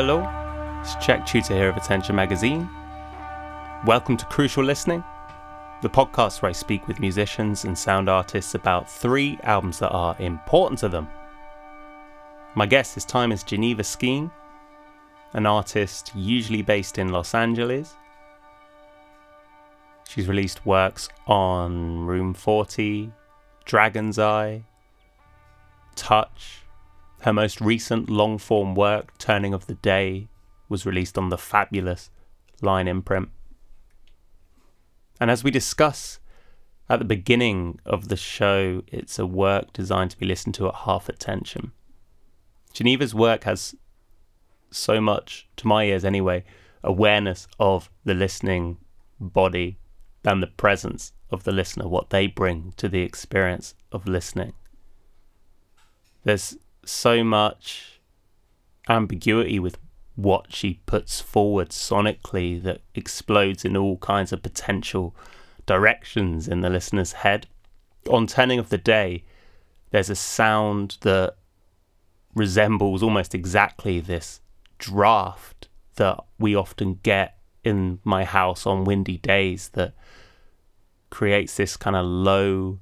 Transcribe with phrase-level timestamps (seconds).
[0.00, 0.20] Hello,
[0.80, 2.70] it's Jack Chuter here of Attention Magazine.
[3.84, 5.02] Welcome to Crucial Listening,
[5.82, 10.14] the podcast where I speak with musicians and sound artists about three albums that are
[10.20, 11.08] important to them.
[12.54, 14.30] My guest this time is Geneva Skeen,
[15.32, 17.96] an artist usually based in Los Angeles.
[20.08, 23.10] She's released works on Room 40,
[23.64, 24.62] Dragon's Eye,
[25.96, 26.67] Touch,
[27.22, 30.28] her most recent long form work, Turning of the Day,
[30.68, 32.10] was released on the fabulous
[32.60, 33.28] Line imprint.
[35.20, 36.18] And as we discuss
[36.88, 40.74] at the beginning of the show, it's a work designed to be listened to at
[40.74, 41.72] half attention.
[42.72, 43.74] Geneva's work has
[44.70, 46.44] so much, to my ears anyway,
[46.82, 48.78] awareness of the listening
[49.20, 49.78] body
[50.22, 54.52] than the presence of the listener, what they bring to the experience of listening.
[56.24, 56.56] There's
[56.88, 58.00] so much
[58.88, 59.78] ambiguity with
[60.16, 65.14] what she puts forward sonically that explodes in all kinds of potential
[65.66, 67.46] directions in the listener's head.
[68.10, 69.22] On Turning of the Day,
[69.90, 71.36] there's a sound that
[72.34, 74.40] resembles almost exactly this
[74.78, 79.94] draft that we often get in my house on windy days that
[81.10, 82.78] creates this kind of low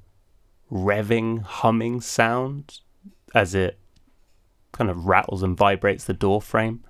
[0.71, 2.81] revving humming sound
[3.35, 3.79] as it
[4.77, 6.85] kind of rattles and vibrates the door frame.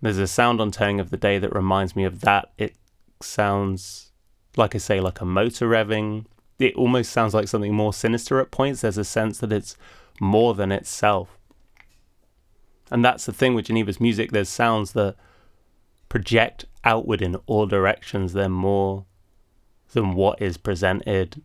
[0.00, 2.52] There's a sound on Turning of the Day that reminds me of that.
[2.56, 2.76] It
[3.20, 4.12] sounds,
[4.56, 6.26] like I say, like a motor revving.
[6.58, 8.80] It almost sounds like something more sinister at points.
[8.80, 9.76] There's a sense that it's
[10.20, 11.36] more than itself.
[12.90, 14.30] And that's the thing with Geneva's music.
[14.30, 15.16] There's sounds that
[16.08, 18.32] project outward in all directions.
[18.32, 19.04] They're more
[19.92, 21.42] than what is presented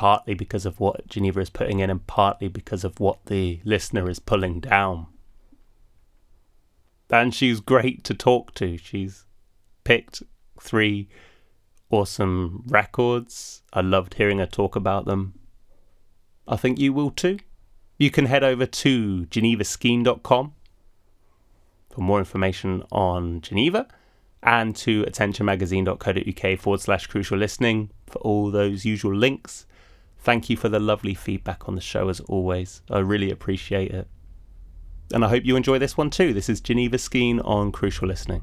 [0.00, 4.08] partly because of what Geneva is putting in and partly because of what the listener
[4.08, 5.06] is pulling down.
[7.10, 8.78] And she's great to talk to.
[8.78, 9.26] She's
[9.84, 10.22] picked
[10.58, 11.10] three
[11.90, 13.60] awesome records.
[13.74, 15.34] I loved hearing her talk about them.
[16.48, 17.38] I think you will too.
[17.98, 20.54] You can head over to genevaskeen.com
[21.90, 23.86] for more information on Geneva
[24.42, 29.66] and to attentionmagazine.co.uk forward slash crucial listening for all those usual links.
[30.22, 32.82] Thank you for the lovely feedback on the show as always.
[32.90, 34.06] I really appreciate it.
[35.12, 36.34] And I hope you enjoy this one too.
[36.34, 38.42] This is Geneva Skeen on Crucial Listening.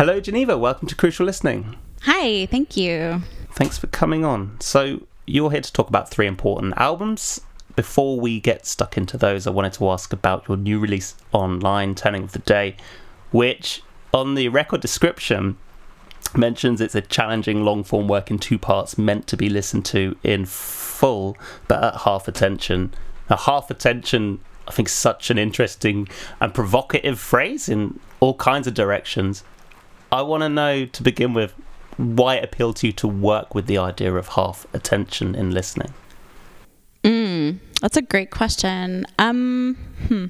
[0.00, 0.56] Hello, Geneva.
[0.56, 1.76] Welcome to Crucial Listening.
[2.04, 3.20] Hi, thank you.
[3.52, 4.56] Thanks for coming on.
[4.58, 7.42] So, you're here to talk about three important albums.
[7.76, 11.94] Before we get stuck into those, I wanted to ask about your new release online,
[11.94, 12.76] Turning of the Day,
[13.30, 13.82] which
[14.14, 15.58] on the record description
[16.34, 20.16] mentions it's a challenging long form work in two parts meant to be listened to
[20.22, 21.36] in full,
[21.68, 22.94] but at half attention.
[23.28, 26.08] Now, half attention, I think, is such an interesting
[26.40, 29.44] and provocative phrase in all kinds of directions.
[30.12, 31.54] I want to know to begin with
[31.96, 35.92] why it appealed to you to work with the idea of half attention in listening.
[37.04, 39.06] Mm, that's a great question.
[39.18, 39.76] Um,
[40.08, 40.26] hmm.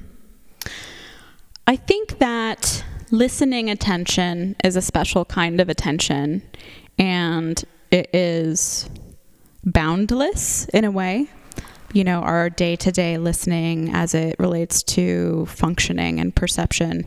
[1.67, 6.41] I think that listening attention is a special kind of attention,
[6.97, 8.89] and it is
[9.63, 11.27] boundless in a way.
[11.93, 17.05] You know, our day to day listening as it relates to functioning and perception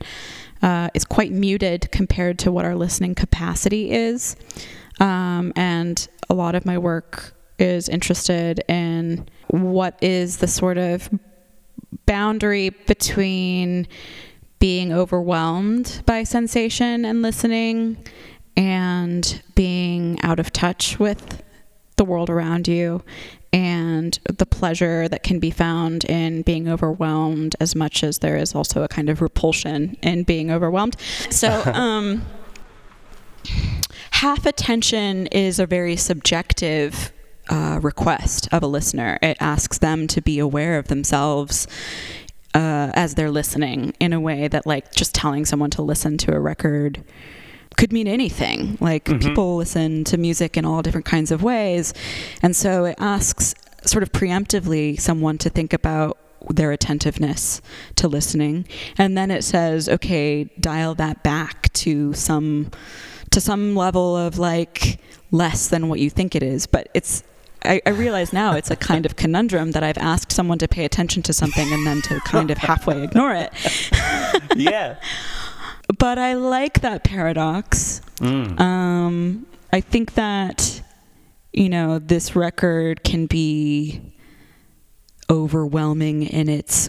[0.65, 4.35] uh, is quite muted compared to what our listening capacity is.
[4.99, 11.11] Um, and a lot of my work is interested in what is the sort of
[12.07, 13.87] boundary between
[14.59, 17.99] being overwhelmed by sensation and listening
[18.57, 21.43] and being out of touch with
[21.97, 23.03] the world around you
[23.55, 28.53] and the pleasure that can be found in being overwhelmed as much as there is
[28.53, 30.97] also a kind of repulsion in being overwhelmed.
[31.31, 32.23] So, um,
[34.11, 37.13] half attention is a very subjective
[37.49, 39.21] uh, request of a listener.
[39.23, 41.69] It asks them to be aware of themselves
[42.55, 46.35] uh, as they're listening in a way that, like, just telling someone to listen to
[46.35, 47.05] a record
[47.77, 48.79] could mean anything.
[48.81, 49.19] Like mm-hmm.
[49.19, 51.93] people listen to music in all different kinds of ways.
[52.43, 53.55] And so it asks
[53.85, 56.19] sort of preemptively someone to think about
[56.51, 57.63] their attentiveness
[57.97, 58.67] to listening
[58.99, 62.71] and then it says okay dial that back to some
[63.31, 65.01] to some level of like
[65.31, 67.25] less than what you think it is but it's
[67.65, 70.85] I, I realize now it's a kind of conundrum that I've asked someone to pay
[70.85, 73.53] attention to something and then to kind of halfway ignore it.
[74.55, 74.97] yeah.
[75.99, 78.01] But I like that paradox.
[78.17, 78.61] Mm.
[78.61, 80.83] Um, I think that,
[81.53, 84.01] you know, this record can be
[85.29, 86.89] overwhelming in its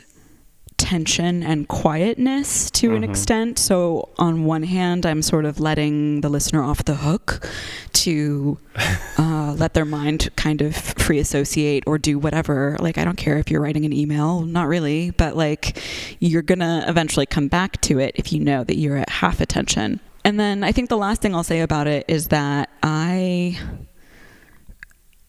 [0.78, 3.10] tension and quietness to an Mhm.
[3.10, 3.58] extent.
[3.60, 7.48] So, on one hand, I'm sort of letting the listener off the hook
[7.94, 8.58] to
[9.18, 12.78] uh, let their mind kind of free associate or do whatever.
[12.80, 15.80] Like, I don't care if you're writing an email, not really, but like,
[16.20, 20.00] you're gonna eventually come back to it if you know that you're at half attention.
[20.24, 23.58] And then I think the last thing I'll say about it is that I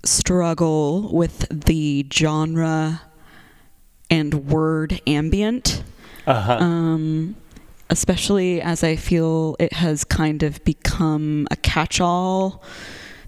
[0.05, 3.03] struggle with the genre
[4.11, 5.83] and word ambient,
[6.27, 6.53] Uh-huh.
[6.59, 7.37] um,
[7.91, 12.63] especially as I feel it has kind of become a catch all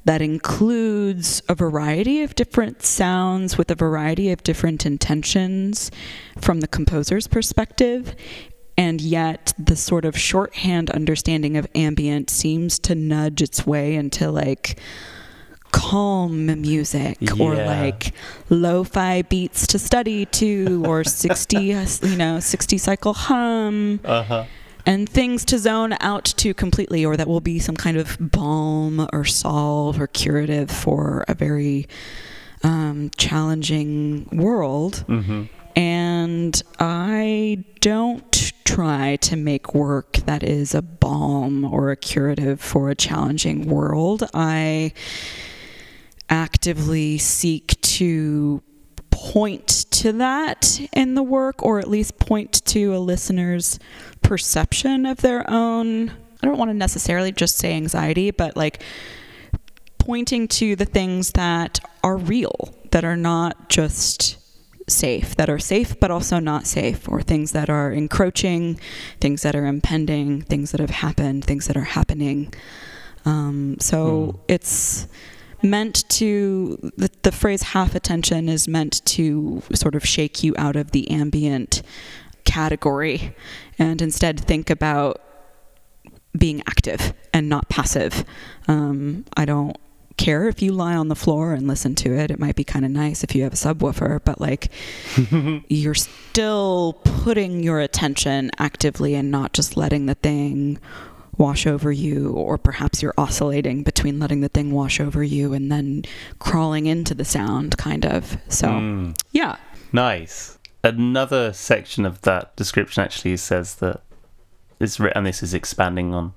[0.04, 5.90] that includes a variety of different sounds with a variety of different intentions
[6.40, 8.14] from the composer's perspective.
[8.76, 14.30] And yet, the sort of shorthand understanding of ambient seems to nudge its way into
[14.30, 14.78] like
[15.72, 18.12] calm music or like
[18.50, 21.56] lo-fi beats to study to or 60
[22.02, 24.44] you know 60 cycle hum uh-huh.
[24.86, 29.06] and things to zone out to completely or that will be some kind of balm
[29.12, 31.86] or salve or curative for a very
[32.64, 35.44] um, challenging world Mm-hmm.
[35.76, 42.90] and I don't try to make work that is a balm or a curative for
[42.90, 44.28] a challenging world.
[44.34, 44.92] I
[46.30, 48.62] actively seek to
[49.10, 53.78] point to that in the work or at least point to a listener's
[54.22, 56.10] perception of their own
[56.42, 58.82] I don't want to necessarily just say anxiety but like
[59.98, 64.36] pointing to the things that are real that are not just
[64.88, 68.78] safe that are safe but also not safe or things that are encroaching
[69.20, 72.52] things that are impending things that have happened things that are happening
[73.24, 74.40] um, so Hmm.
[74.48, 75.08] it's
[75.62, 80.76] meant to the, the phrase half attention is meant to sort of shake you out
[80.76, 81.82] of the ambient
[82.44, 83.34] category
[83.78, 85.20] and instead think about
[86.36, 88.24] being active and not passive.
[88.66, 89.76] Um, i don't
[90.18, 92.30] care if you lie on the floor and listen to it.
[92.30, 94.70] It might be kind of nice if you have a subwoofer but like
[95.68, 100.78] you're still putting your attention actively and not just letting the thing
[101.38, 105.70] wash over you or perhaps you're oscillating between letting the thing wash over you and
[105.72, 106.02] then
[106.40, 109.20] crawling into the sound kind of so Mm.
[109.32, 109.56] yeah
[109.92, 110.58] Nice.
[110.84, 114.02] Another section of that description actually says that
[114.78, 116.34] it's written, and this is expanding on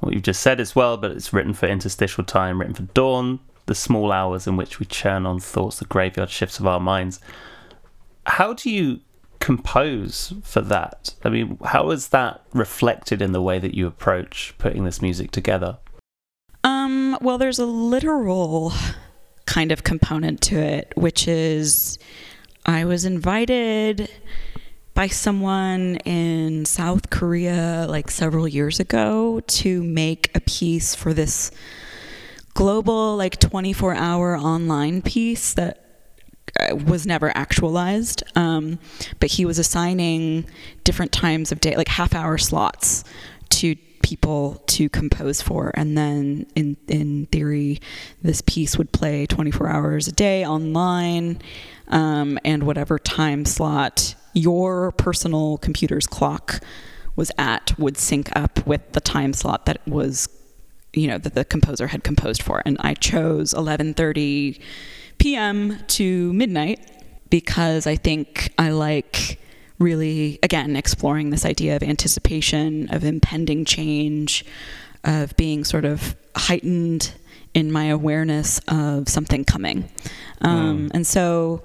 [0.00, 3.40] what you've just said as well, but it's written for interstitial time, written for dawn,
[3.66, 7.18] the small hours in which we churn on thoughts, the graveyard shifts of our minds.
[8.26, 9.00] How do you
[9.42, 11.14] compose for that?
[11.24, 15.32] I mean, how is that reflected in the way that you approach putting this music
[15.32, 15.78] together?
[16.62, 18.72] Um, well, there's a literal
[19.44, 21.98] kind of component to it, which is
[22.64, 24.08] I was invited
[24.94, 31.50] by someone in South Korea like several years ago to make a piece for this
[32.54, 35.91] global, like 24 hour online piece that
[36.70, 38.22] was never actualized.
[38.36, 38.78] Um,
[39.20, 40.46] but he was assigning
[40.84, 43.04] different times of day, like half hour slots
[43.50, 47.80] to people to compose for and then in in theory
[48.20, 51.40] this piece would play 24 hours a day online
[51.88, 56.60] um, and whatever time slot your personal computer's clock
[57.14, 60.28] was at would sync up with the time slot that was
[60.92, 64.60] you know that the composer had composed for and i chose 11:30
[65.22, 65.78] p.m.
[65.86, 66.80] to midnight
[67.30, 69.38] because i think i like
[69.78, 74.44] really again exploring this idea of anticipation of impending change
[75.04, 77.12] of being sort of heightened
[77.54, 79.88] in my awareness of something coming
[80.40, 81.62] um, and so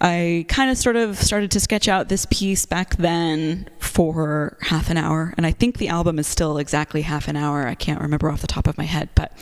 [0.00, 4.88] I kind of sort of started to sketch out this piece back then for half
[4.88, 5.34] an hour.
[5.36, 7.66] And I think the album is still exactly half an hour.
[7.66, 9.10] I can't remember off the top of my head.
[9.14, 9.32] But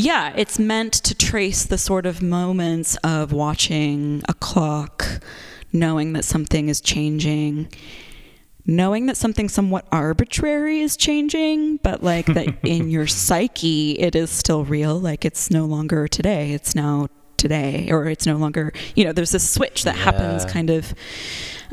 [0.00, 5.04] yeah, it's meant to trace the sort of moments of watching a clock,
[5.72, 7.68] knowing that something is changing.
[8.66, 14.30] Knowing that something somewhat arbitrary is changing, but like that in your psyche, it is
[14.30, 14.98] still real.
[14.98, 17.08] Like it's no longer today, it's now
[17.40, 20.94] today or it's no longer you know there's this switch that happens kind of.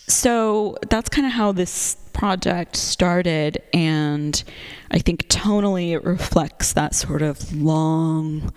[0.09, 4.43] So that's kind of how this project started and
[4.89, 8.51] i think tonally it reflects that sort of long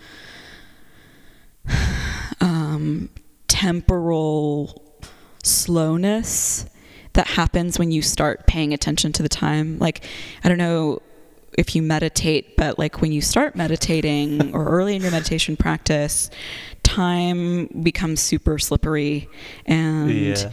[2.40, 3.11] um,
[3.49, 4.83] temporal
[5.43, 6.64] slowness
[7.12, 9.79] that happens when you start paying attention to the time.
[9.79, 10.05] Like
[10.43, 11.02] i don't know
[11.59, 16.31] if you meditate but like when you start meditating or early in your meditation practice
[16.94, 19.28] time becomes super slippery
[19.66, 20.50] and Yeah.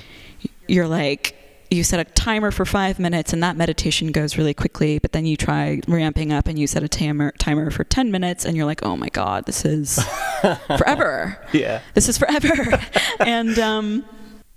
[0.67, 1.34] you're like
[1.70, 5.25] you set a timer for five minutes and that meditation goes really quickly but then
[5.25, 8.65] you try ramping up and you set a timer timer for 10 minutes and you're
[8.65, 10.00] like oh my god this is
[10.77, 11.82] forever Yeah.
[11.94, 12.79] this is forever
[13.20, 14.06] and um,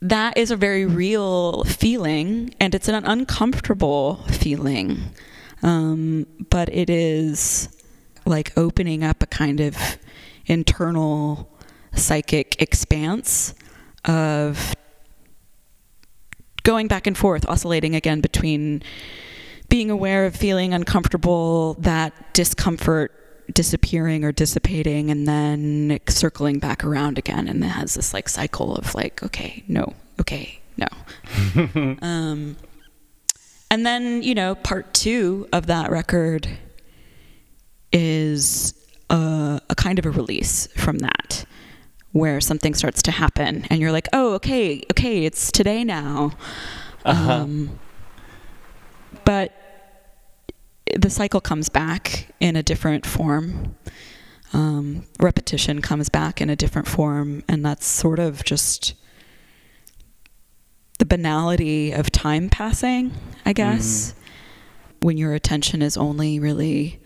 [0.02, 4.98] that is a very real feeling and it's an uncomfortable feeling
[5.62, 7.68] um, but it is
[8.24, 9.76] like opening up a kind of
[10.46, 11.49] internal
[11.94, 13.54] psychic expanse
[14.04, 14.74] of
[16.62, 18.82] going back and forth, oscillating again between
[19.68, 23.12] being aware of feeling uncomfortable, that discomfort
[23.54, 27.48] disappearing or dissipating, and then circling back around again.
[27.48, 30.86] And it has this like cycle of like, okay, no, okay, no.
[32.02, 32.56] um,
[33.70, 36.48] and then, you know, part two of that record
[37.92, 38.74] is
[39.08, 41.44] a, a kind of a release from that
[42.12, 46.32] where something starts to happen and you're like oh okay okay it's today now.
[47.04, 47.32] Uh-huh.
[47.32, 47.78] um,
[49.24, 49.52] but
[50.94, 53.76] the cycle comes back in a different form.
[54.52, 58.94] Um, repetition comes back in a different form and that's sort of just
[60.98, 63.12] the banality of time passing
[63.46, 64.14] i guess.
[65.00, 67.00] When your attention is only really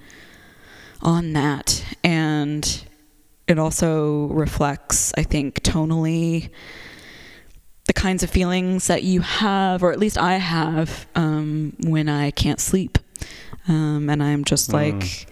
[1.04, 1.84] on that.
[2.02, 2.84] And
[3.46, 6.50] it also reflects i think tonally
[7.86, 12.30] the kinds of feelings that you have or at least i have um, when i
[12.30, 12.98] can't sleep
[13.68, 15.26] um, and i'm just like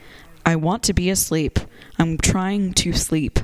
[0.44, 1.58] i want to be asleep
[1.98, 3.38] i'm trying to sleep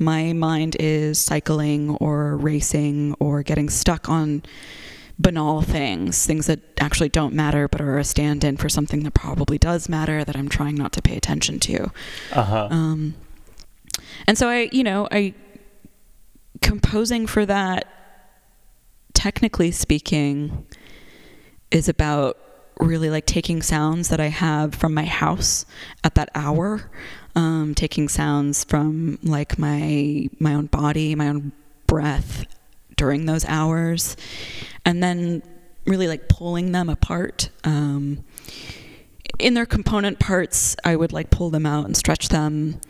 [0.00, 4.42] my mind is cycling or racing or getting stuck on
[5.20, 9.12] banal things, things that actually don't matter but are a stand in for something that
[9.12, 11.90] probably does matter that I'm trying not to pay attention to.
[12.32, 12.68] Uh-huh.
[12.70, 13.14] Um,
[14.26, 15.34] and so I, you know, I
[16.60, 17.86] composing for that,
[19.14, 20.66] technically speaking,
[21.70, 22.36] is about
[22.78, 25.66] really like taking sounds that I have from my house
[26.02, 26.90] at that hour,
[27.36, 31.52] um, taking sounds from like my my own body, my own
[31.86, 32.44] breath
[32.96, 34.16] during those hours,
[34.84, 35.42] and then
[35.86, 37.50] really like pulling them apart.
[37.64, 38.24] Um,
[39.38, 42.80] in their component parts, I would like pull them out and stretch them.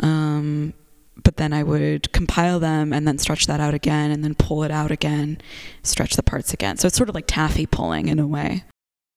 [0.00, 0.74] Um,
[1.22, 4.64] but then I would compile them and then stretch that out again and then pull
[4.64, 5.38] it out again,
[5.82, 6.76] stretch the parts again.
[6.76, 8.64] So it's sort of like taffy pulling in a way.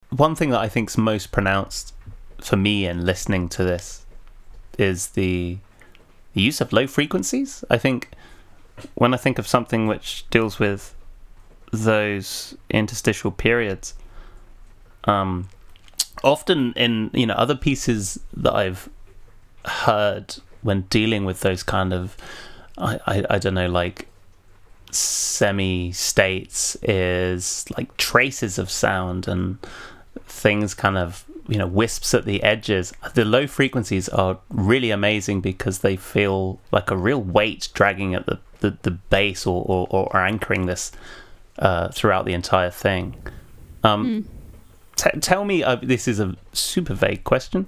[0.10, 1.94] One thing that I think is most pronounced
[2.40, 4.06] for me in listening to this
[4.78, 5.58] is the,
[6.34, 7.64] the use of low frequencies.
[7.70, 8.10] I think
[8.96, 10.96] when I think of something which deals with
[11.72, 13.96] those interstitial periods,
[15.06, 15.50] um,
[16.24, 18.90] often in you know other pieces that I've
[19.66, 22.18] heard when dealing with those kind of
[22.78, 24.08] I, I, I don't know like
[24.92, 29.58] semi states is like traces of sound and
[30.26, 32.94] things kind of you know wisps at the edges.
[33.14, 38.26] The low frequencies are really amazing because they feel like a real weight dragging at
[38.26, 40.92] the the, the base or, or, or anchoring this
[41.60, 43.16] uh, throughout the entire thing.
[43.84, 44.28] Um,
[44.96, 47.68] t- tell me uh, this is a super vague question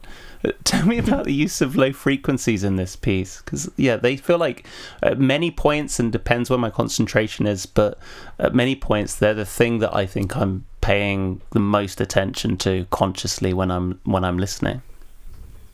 [0.64, 4.38] tell me about the use of low frequencies in this piece because yeah they feel
[4.38, 4.66] like
[5.04, 7.98] at many points and depends where my concentration is but
[8.38, 12.86] at many points they're the thing that i think i'm paying the most attention to
[12.90, 14.82] consciously when i'm when i'm listening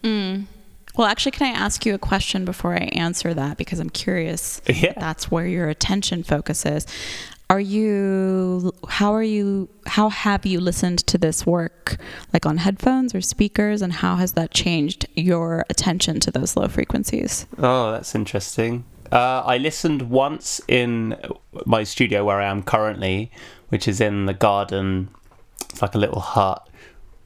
[0.03, 0.41] hmm.
[0.97, 3.57] Well, actually, can I ask you a question before I answer that?
[3.57, 4.61] Because I'm curious.
[4.75, 4.93] Yeah.
[4.95, 6.85] That's where your attention focuses.
[7.47, 11.97] Are you, how are you, how have you listened to this work,
[12.33, 16.67] like on headphones or speakers, and how has that changed your attention to those low
[16.67, 17.45] frequencies?
[17.59, 18.83] Oh, that's interesting.
[19.11, 21.15] Uh, I listened once in
[21.67, 23.31] my studio where I am currently,
[23.69, 25.09] which is in the garden.
[25.69, 26.67] It's like a little hut,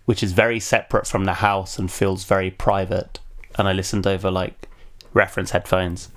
[0.04, 3.20] which is very separate from the house and feels very private.
[3.58, 4.68] And I listened over like
[5.14, 6.10] reference headphones,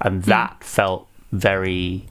[0.00, 2.06] and that felt very.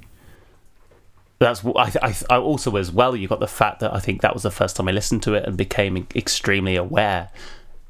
[1.39, 3.15] That's I, I, I also as well.
[3.15, 5.35] You got the fact that I think that was the first time I listened to
[5.35, 7.29] it and became extremely aware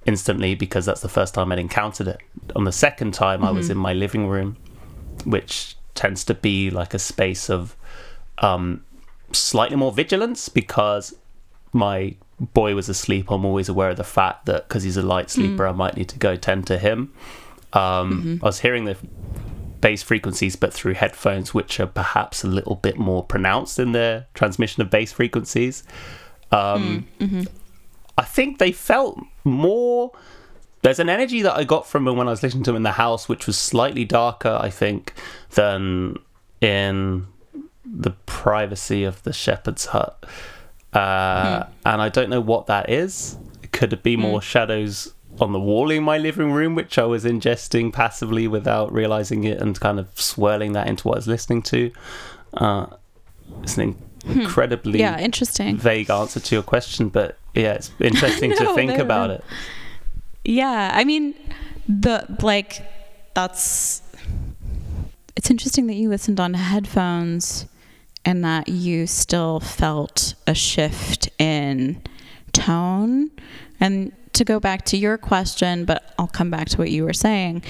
[0.05, 2.19] instantly because that's the first time I'd encountered it.
[2.55, 4.57] On the second time, I was in my living room
[5.25, 7.75] which tends to be like a space of
[8.39, 8.83] um,
[9.31, 11.15] slightly more vigilance because
[11.73, 13.31] my boy was asleep.
[13.31, 16.09] I'm always aware of the fact that because he's a light sleeper, I might need
[16.09, 17.13] to go tend to him.
[17.73, 18.97] Um, I was hearing the
[19.81, 24.27] bass frequencies, but through headphones, which are perhaps a little bit more pronounced in their
[24.33, 25.83] transmission of bass frequencies.
[26.51, 27.07] Um,
[28.17, 30.11] I think they felt more.
[30.81, 32.83] There's an energy that I got from them when I was listening to them in
[32.83, 35.13] the house, which was slightly darker, I think,
[35.51, 36.17] than
[36.61, 37.27] in
[37.85, 40.25] the privacy of the shepherd's hut.
[40.93, 43.37] Uh, And I don't know what that is.
[43.71, 47.23] Could it be more shadows on the wall in my living room, which I was
[47.25, 51.61] ingesting passively without realizing it and kind of swirling that into what I was listening
[51.63, 51.91] to?
[52.53, 52.85] Uh,
[53.61, 55.77] it's an incredibly Yeah, interesting.
[55.77, 59.43] vague answer to your question, but yeah, it's interesting to think about it.
[60.43, 61.33] Yeah, I mean,
[61.87, 62.81] the like
[63.33, 64.01] that's
[65.35, 67.65] it's interesting that you listened on headphones
[68.25, 72.01] and that you still felt a shift in
[72.51, 73.29] tone.
[73.79, 77.13] And to go back to your question, but I'll come back to what you were
[77.13, 77.63] saying,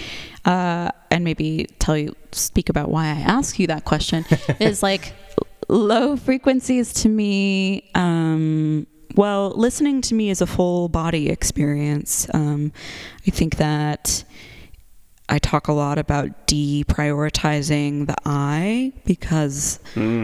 [0.46, 4.26] uh, and maybe tell you speak about why I ask you that question
[4.60, 5.14] is like
[5.68, 7.90] low frequencies to me.
[7.96, 12.28] Um, well, listening to me is a full body experience.
[12.34, 12.72] Um,
[13.26, 14.24] I think that
[15.30, 19.80] I talk a lot about deprioritizing the I because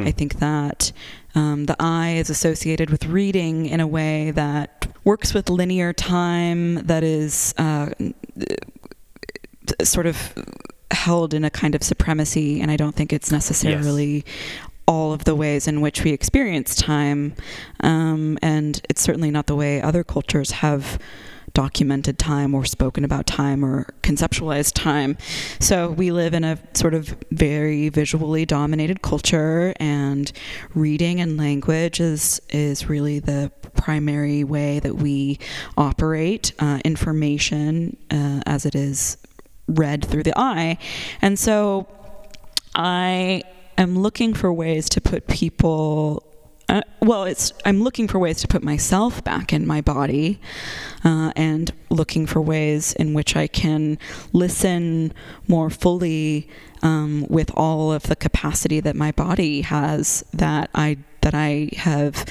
[0.06, 0.92] I think that
[1.36, 6.75] um, the eye is associated with reading in a way that works with linear time
[6.75, 7.90] that is uh,
[9.84, 10.34] sort of
[10.92, 14.24] held in a kind of supremacy, and I don't think it's necessarily
[14.88, 17.34] all of the ways in which we experience time.
[17.79, 21.00] Um, and it's certainly not the way other cultures have
[21.53, 25.18] documented time or spoken about time or conceptualized time.
[25.60, 30.32] So we live in a sort of very visually dominated culture and
[30.74, 35.40] reading and language is is really the primary way that we
[35.77, 39.18] operate uh, information uh, as it is
[39.68, 40.77] read through the eye.
[41.22, 41.88] And so
[42.75, 43.44] I
[43.77, 46.32] am looking for ways to put people.
[46.70, 50.40] Uh, well, it's I'm looking for ways to put myself back in my body,
[51.04, 53.98] uh, and looking for ways in which I can
[54.32, 55.14] listen
[55.48, 56.48] more fully
[56.82, 62.26] um, with all of the capacity that my body has that I that I have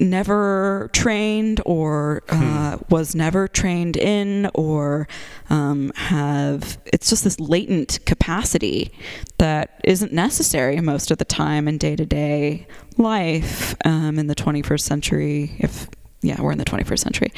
[0.00, 5.06] never trained or uh, was never trained in or
[5.50, 8.90] um, have it's just this latent capacity
[9.38, 15.52] that isn't necessary most of the time in day-to-day life um, in the 21st century
[15.58, 15.88] if
[16.22, 17.32] yeah we're in the 21st century.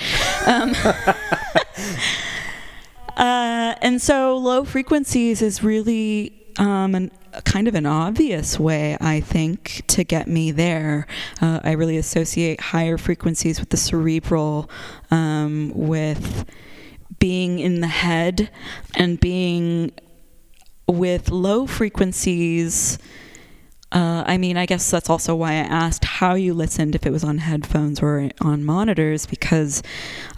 [0.46, 0.74] Um,
[3.16, 7.10] uh, and so low frequencies is really um, an,
[7.44, 11.06] kind of an obvious way, I think, to get me there.
[11.40, 14.68] Uh, I really associate higher frequencies with the cerebral,
[15.10, 16.44] um, with
[17.18, 18.50] being in the head,
[18.94, 19.92] and being
[20.86, 22.98] with low frequencies.
[23.92, 27.12] Uh, I mean, I guess that's also why I asked how you listened, if it
[27.12, 29.82] was on headphones or on monitors, because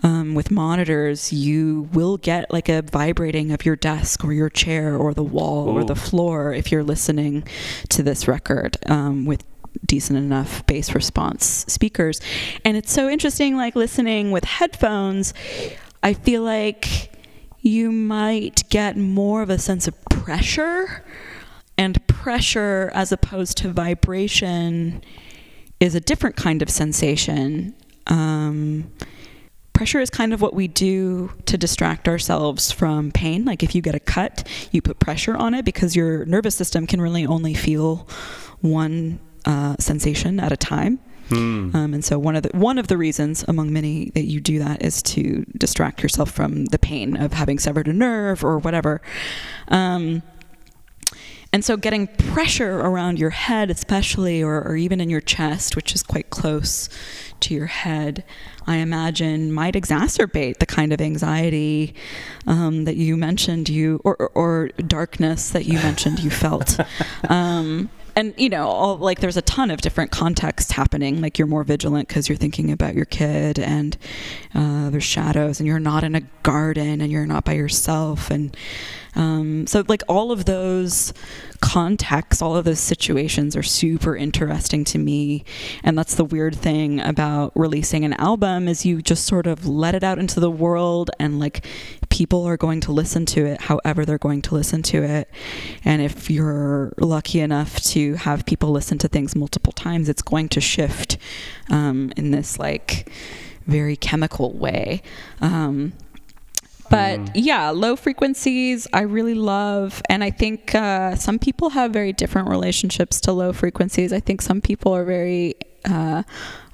[0.02, 4.96] um, with monitors, you will get like a vibrating of your desk or your chair
[4.96, 7.46] or the wall or the floor if you're listening
[7.90, 9.44] to this record um, with
[9.86, 12.20] decent enough bass response speakers.
[12.64, 15.32] And it's so interesting, like listening with headphones,
[16.02, 17.12] I feel like
[17.60, 21.04] you might get more of a sense of pressure
[21.76, 25.02] and pressure as opposed to vibration
[25.80, 27.74] is a different kind of sensation.
[28.06, 28.90] Um,
[29.72, 33.44] pressure is kind of what we do to distract ourselves from pain.
[33.44, 36.86] Like if you get a cut, you put pressure on it because your nervous system
[36.86, 38.08] can really only feel
[38.60, 41.00] one uh, sensation at a time.
[41.28, 41.74] Hmm.
[41.74, 44.58] Um, and so one of the one of the reasons among many that you do
[44.58, 49.00] that is to distract yourself from the pain of having severed a nerve or whatever.
[49.68, 50.22] Um,
[51.54, 55.94] and so getting pressure around your head, especially, or, or even in your chest, which
[55.94, 56.88] is quite close
[57.38, 58.24] to your head,
[58.66, 61.94] I imagine might exacerbate the kind of anxiety
[62.48, 66.80] um, that you mentioned you, or, or, or darkness that you mentioned you felt.
[67.28, 71.20] Um, and you know, all, like there's a ton of different contexts happening.
[71.20, 73.96] Like you're more vigilant because you're thinking about your kid, and
[74.54, 78.56] uh, there's shadows, and you're not in a garden, and you're not by yourself, and
[79.16, 81.12] Um, so, like, all of those
[81.60, 85.44] contexts, all of those situations are super interesting to me.
[85.84, 89.94] And that's the weird thing about releasing an album is you just sort of let
[89.94, 91.64] it out into the world and like
[92.14, 95.28] people are going to listen to it however they're going to listen to it.
[95.84, 100.48] And if you're lucky enough to have people listen to things multiple times, it's going
[100.50, 101.18] to shift
[101.70, 103.10] um, in this like
[103.66, 105.02] very chemical way.
[105.40, 105.92] Um,
[106.88, 107.30] but mm.
[107.34, 110.00] yeah, low frequencies I really love.
[110.08, 114.12] And I think uh, some people have very different relationships to low frequencies.
[114.12, 116.22] I think some people are very, uh,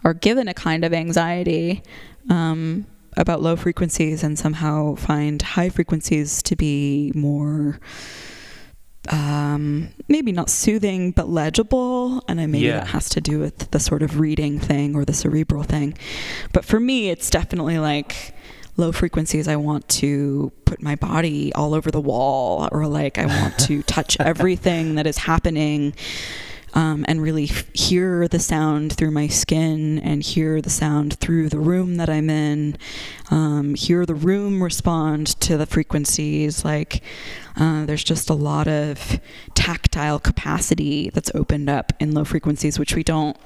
[0.04, 1.82] are given a kind of anxiety
[2.28, 2.84] um,
[3.16, 7.80] about low frequencies and somehow find high frequencies to be more.
[9.08, 12.22] Um, maybe not soothing, but legible.
[12.28, 12.80] And I maybe yeah.
[12.80, 15.96] that has to do with the sort of reading thing or the cerebral thing.
[16.52, 18.34] But for me, it's definitely like
[18.76, 23.26] low frequencies i want to put my body all over the wall or like i
[23.26, 25.92] want to touch everything that is happening
[26.74, 31.58] um, and really hear the sound through my skin and hear the sound through the
[31.58, 32.76] room that i'm in
[33.30, 36.64] um, hear the room respond to the frequencies.
[36.64, 37.02] Like
[37.56, 39.20] uh, there's just a lot of
[39.54, 43.36] tactile capacity that's opened up in low frequencies which we don't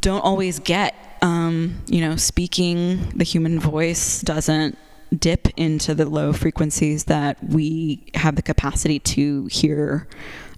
[0.00, 0.94] don't always get.
[1.20, 4.78] Um, you know, speaking the human voice doesn't
[5.16, 10.06] dip into the low frequencies that we have the capacity to hear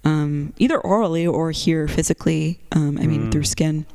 [0.05, 3.33] um, either orally or here physically, um, I mean, mm.
[3.33, 3.87] through skin.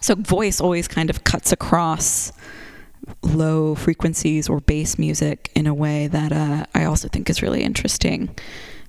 [0.00, 2.32] So, voice always kind of cuts across
[3.22, 7.62] low frequencies or bass music in a way that uh, I also think is really
[7.62, 8.34] interesting.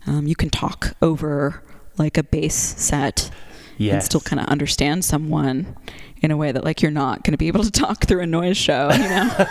[0.06, 1.64] Um, you can talk over
[1.98, 3.30] like a bass set
[3.78, 3.94] yes.
[3.94, 5.76] and still kind of understand someone
[6.22, 8.26] in a way that like you're not going to be able to talk through a
[8.26, 9.48] noise show, you know?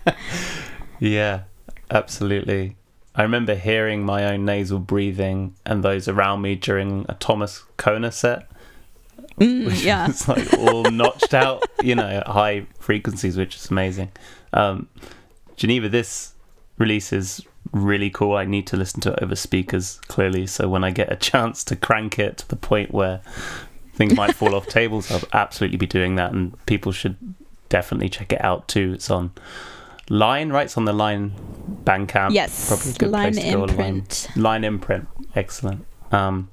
[1.00, 1.42] yeah,
[1.90, 2.76] absolutely.
[3.16, 8.12] I remember hearing my own nasal breathing and those around me during a Thomas Köner
[8.12, 8.46] set.
[9.40, 10.06] Mm, which yeah.
[10.06, 14.10] was like all notched out, you know, high frequencies, which is amazing.
[14.52, 14.88] Um,
[15.56, 16.34] Geneva, this
[16.78, 18.36] release is really cool.
[18.36, 21.64] I need to listen to it over speakers clearly, so when I get a chance
[21.64, 23.20] to crank it to the point where
[23.94, 27.16] things might fall off tables, I'll absolutely be doing that, and people should
[27.68, 28.92] definitely check it out too.
[28.94, 29.32] It's on
[30.08, 30.64] Line, right?
[30.64, 31.32] It's on the Line
[31.84, 32.32] Bandcamp.
[32.32, 34.30] Yes, probably a good Line place to imprint.
[34.34, 34.40] Go.
[34.40, 35.86] Line, Line imprint, excellent.
[36.12, 36.50] Um,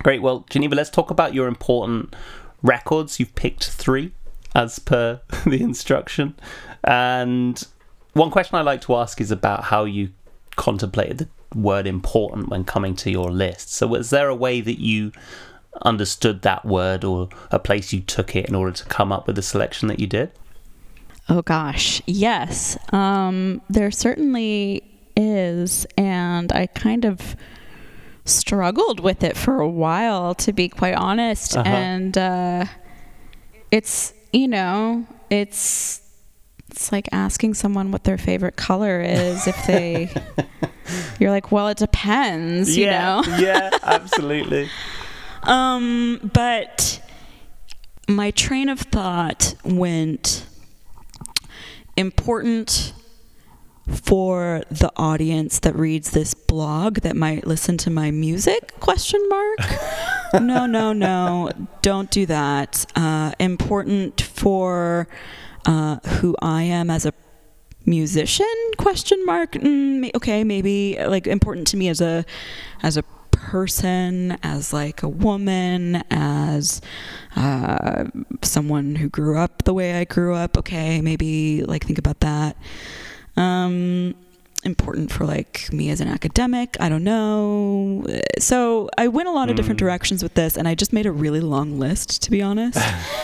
[0.00, 0.22] great.
[0.22, 2.14] Well, Geneva, let's talk about your important
[2.62, 3.18] records.
[3.18, 4.12] You've picked three
[4.54, 6.34] as per the instruction,
[6.84, 7.62] and
[8.12, 10.10] one question I like to ask is about how you
[10.56, 13.72] contemplated the word important when coming to your list.
[13.72, 15.12] So, was there a way that you
[15.82, 19.36] understood that word or a place you took it in order to come up with
[19.36, 20.30] the selection that you did?
[21.28, 22.78] Oh gosh, yes.
[22.92, 24.82] Um, there certainly
[25.16, 27.34] is, and I kind of
[28.24, 31.56] struggled with it for a while, to be quite honest.
[31.56, 31.68] Uh-huh.
[31.68, 32.66] And uh,
[33.70, 36.00] it's you know, it's
[36.70, 40.10] it's like asking someone what their favorite color is if they.
[41.18, 43.36] you're like, well, it depends, you yeah, know.
[43.38, 44.68] yeah, absolutely.
[45.42, 47.00] Um, but
[48.08, 50.45] my train of thought went
[51.96, 52.92] important
[53.88, 58.78] for the audience that reads this blog that might listen to my music?
[58.80, 59.58] Question mark.
[60.34, 61.50] No no no.
[61.82, 62.84] Don't do that.
[62.96, 65.08] Uh, important for
[65.64, 67.14] uh, who i am as a
[67.86, 68.46] musician?
[68.76, 69.52] Question mark.
[69.52, 72.24] Mm, okay maybe like important to me as a
[72.82, 73.04] as a
[73.46, 76.80] person, as like a woman, as
[77.36, 78.04] uh,
[78.42, 80.58] someone who grew up the way I grew up.
[80.58, 82.56] Okay, maybe like think about that.
[83.36, 84.16] Um,
[84.66, 86.76] important for like me as an academic.
[86.78, 88.04] I don't know.
[88.38, 89.86] So I went a lot of different hmm.
[89.86, 92.78] directions with this, and I just made a really long list, to be honest.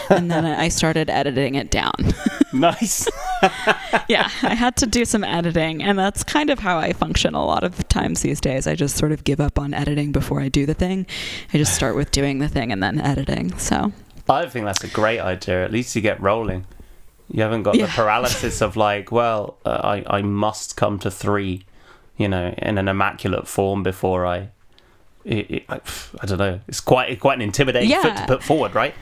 [0.09, 1.93] and then I started editing it down.
[2.53, 3.09] nice.
[4.09, 7.45] yeah, I had to do some editing, and that's kind of how I function a
[7.45, 8.67] lot of times these days.
[8.67, 11.07] I just sort of give up on editing before I do the thing.
[11.53, 13.59] I just start with doing the thing and then editing.
[13.59, 13.93] So
[14.29, 15.65] I think that's a great idea.
[15.65, 16.65] At least you get rolling.
[17.33, 17.87] You haven't got yeah.
[17.87, 21.65] the paralysis of like, well, uh, I I must come to three,
[22.19, 24.51] you know, in an immaculate form before I.
[25.25, 25.81] It, it, I,
[26.21, 26.61] I, don't know.
[26.69, 28.03] It's quite quite an intimidating yeah.
[28.03, 28.95] foot to put forward, right?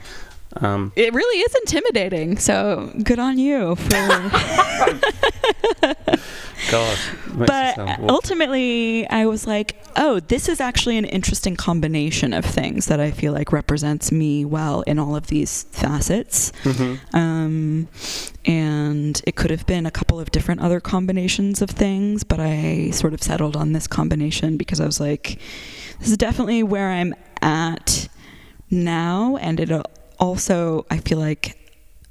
[0.57, 2.37] Um, it really is intimidating.
[2.37, 3.91] So good on you for.
[6.69, 6.97] God.
[7.33, 12.99] But ultimately, I was like, oh, this is actually an interesting combination of things that
[12.99, 16.51] I feel like represents me well in all of these facets.
[16.63, 17.15] Mm-hmm.
[17.15, 17.87] Um,
[18.45, 22.91] and it could have been a couple of different other combinations of things, but I
[22.91, 25.39] sort of settled on this combination because I was like,
[25.99, 28.07] this is definitely where I'm at
[28.69, 29.71] now, and it
[30.21, 31.57] also, I feel like,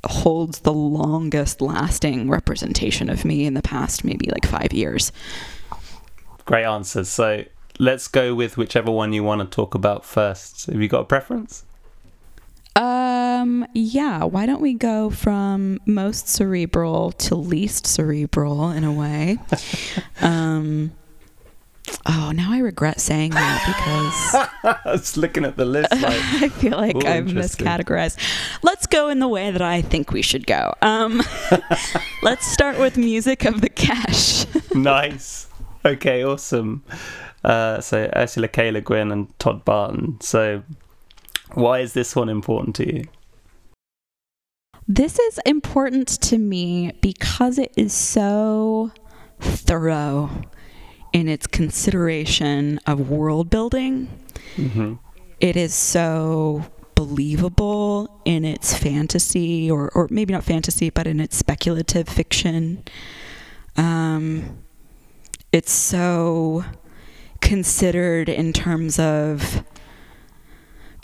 [0.04, 5.12] holds the longest lasting representation of me in the past maybe like five years.
[6.44, 7.08] Great answers.
[7.08, 7.44] So
[7.78, 10.66] let's go with whichever one you want to talk about first.
[10.66, 11.64] Have you got a preference?
[12.76, 19.38] Um, yeah, why don't we go from most cerebral to least cerebral in a way?
[20.20, 20.92] um,
[22.06, 25.90] Oh, now I regret saying that because I was looking at the list.
[25.92, 28.16] Like, I feel like Ooh, I've miscategorized.
[28.62, 30.74] Let's go in the way that I think we should go.
[30.80, 31.22] Um,
[32.22, 34.74] let's start with music of the Kesh.
[34.74, 35.48] nice.
[35.84, 36.84] Okay, awesome.
[37.44, 38.70] Uh, so Ursula K.
[38.70, 40.18] Le Guin and Todd Barton.
[40.20, 40.62] So,
[41.52, 43.04] why is this one important to you?
[44.88, 48.90] This is important to me because it is so
[49.40, 50.30] thorough
[51.12, 54.08] in its consideration of world building.
[54.56, 54.94] Mm-hmm.
[55.40, 61.36] It is so believable in its fantasy, or, or maybe not fantasy, but in its
[61.36, 62.84] speculative fiction.
[63.76, 64.58] Um,
[65.52, 66.64] it's so
[67.40, 69.64] considered in terms of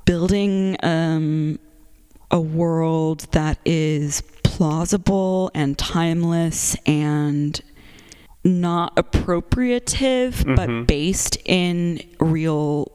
[0.04, 1.58] building um,
[2.30, 7.60] a world that is plausible and timeless and
[8.46, 10.54] not appropriative, mm-hmm.
[10.54, 12.92] but based in real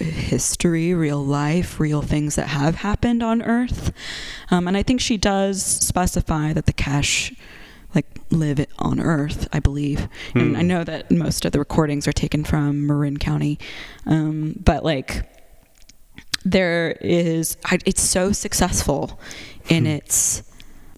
[0.00, 3.92] history, real life, real things that have happened on Earth.
[4.50, 7.36] Um, and I think she does specify that the Kesh
[7.94, 10.08] like live on Earth, I believe.
[10.34, 10.40] Mm.
[10.40, 10.66] And I hmm.
[10.68, 13.58] know that most of the recordings are taken from Marin County,
[14.06, 15.28] um, but like
[16.44, 19.18] there is, I, it's so successful
[19.68, 19.90] in hmm.
[19.90, 20.44] its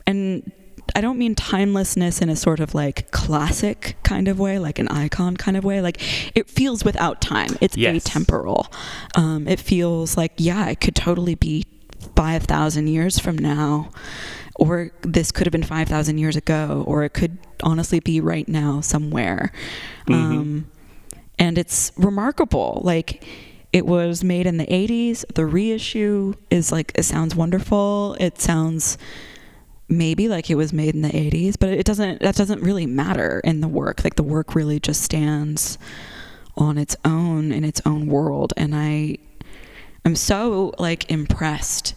[0.06, 0.52] and
[0.94, 4.88] I don't mean timelessness in a sort of like classic kind of way, like an
[4.88, 5.80] icon kind of way.
[5.80, 6.00] Like
[6.36, 7.56] it feels without time.
[7.60, 8.04] It's yes.
[8.04, 8.72] atemporal.
[9.16, 11.64] Um, it feels like yeah, it could totally be
[12.16, 13.90] five thousand years from now,
[14.56, 18.48] or this could have been five thousand years ago, or it could honestly be right
[18.48, 19.52] now somewhere.
[20.06, 20.12] Mm-hmm.
[20.14, 20.66] Um,
[21.38, 22.80] and it's remarkable.
[22.84, 23.24] Like
[23.72, 25.24] it was made in the 80s.
[25.34, 28.16] The reissue is like it sounds wonderful.
[28.20, 28.98] It sounds
[29.92, 33.40] maybe like it was made in the 80s but it doesn't that doesn't really matter
[33.44, 34.02] in the work.
[34.02, 35.78] Like the work really just stands
[36.56, 38.52] on its own in its own world.
[38.56, 39.18] And i
[40.04, 41.94] i'm so like impressed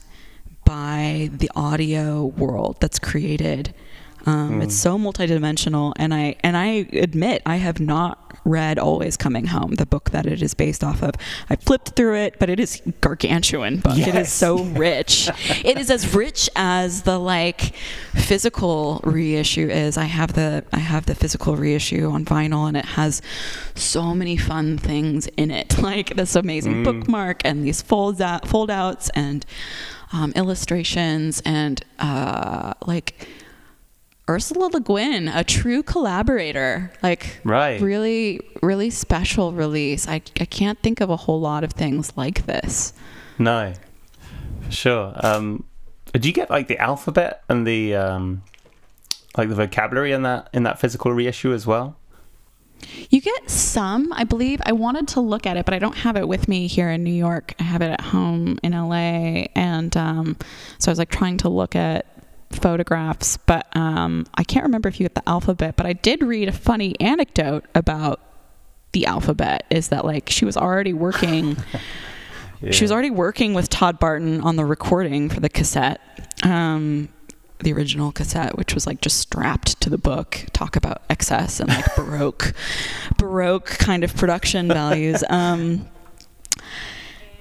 [0.65, 3.73] by the audio world that's created.
[4.25, 4.63] Um, mm.
[4.63, 9.75] It's so multidimensional, and I and I admit I have not read Always Coming Home,
[9.75, 11.15] the book that it is based off of.
[11.49, 13.97] I flipped through it, but it is gargantuan book.
[13.97, 14.07] Yes.
[14.07, 15.29] It is so rich.
[15.65, 17.75] it is as rich as the like
[18.13, 19.97] physical reissue is.
[19.97, 23.21] I have the I have the physical reissue on vinyl, and it has
[23.73, 26.83] so many fun things in it, like this amazing mm.
[26.83, 29.45] bookmark and these fold out fold outs and
[30.13, 33.27] um, illustrations and uh, like
[34.27, 36.91] Ursula Le Guin, a true collaborator.
[37.03, 37.79] Like, right.
[37.79, 40.07] really, really special release.
[40.07, 42.93] I, I can't think of a whole lot of things like this.
[43.37, 43.73] No,
[44.69, 45.13] sure.
[45.15, 45.63] Um,
[46.13, 48.41] do you get like the alphabet and the um,
[49.37, 51.97] like the vocabulary in that in that physical reissue as well?
[53.09, 54.61] You get some, I believe.
[54.65, 57.03] I wanted to look at it, but I don't have it with me here in
[57.03, 57.53] New York.
[57.59, 60.37] I have it at home in LA, and um,
[60.77, 62.05] so I was like trying to look at
[62.55, 65.75] photographs, but um, I can't remember if you get the alphabet.
[65.75, 68.19] But I did read a funny anecdote about
[68.91, 69.65] the alphabet.
[69.69, 71.57] Is that like she was already working?
[72.61, 72.71] yeah.
[72.71, 76.01] She was already working with Todd Barton on the recording for the cassette,
[76.43, 77.09] um,
[77.59, 80.45] the original cassette, which was like just strapped to the book.
[80.53, 82.53] Talk about excess and like baroque,
[83.17, 85.23] baroque kind of production values.
[85.29, 85.87] Um,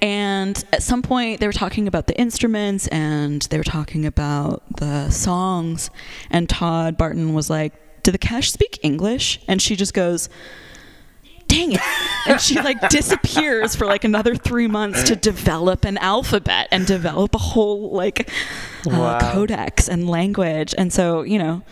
[0.01, 4.63] and at some point, they were talking about the instruments and they were talking about
[4.77, 5.91] the songs.
[6.31, 10.29] And Todd Barton was like, "Do the Kesh speak English?" And she just goes,
[11.47, 11.81] dang it
[12.27, 17.35] and she like disappears for like another three months to develop an alphabet and develop
[17.35, 18.29] a whole like
[18.87, 19.33] uh, wow.
[19.33, 21.63] codex and language and so you know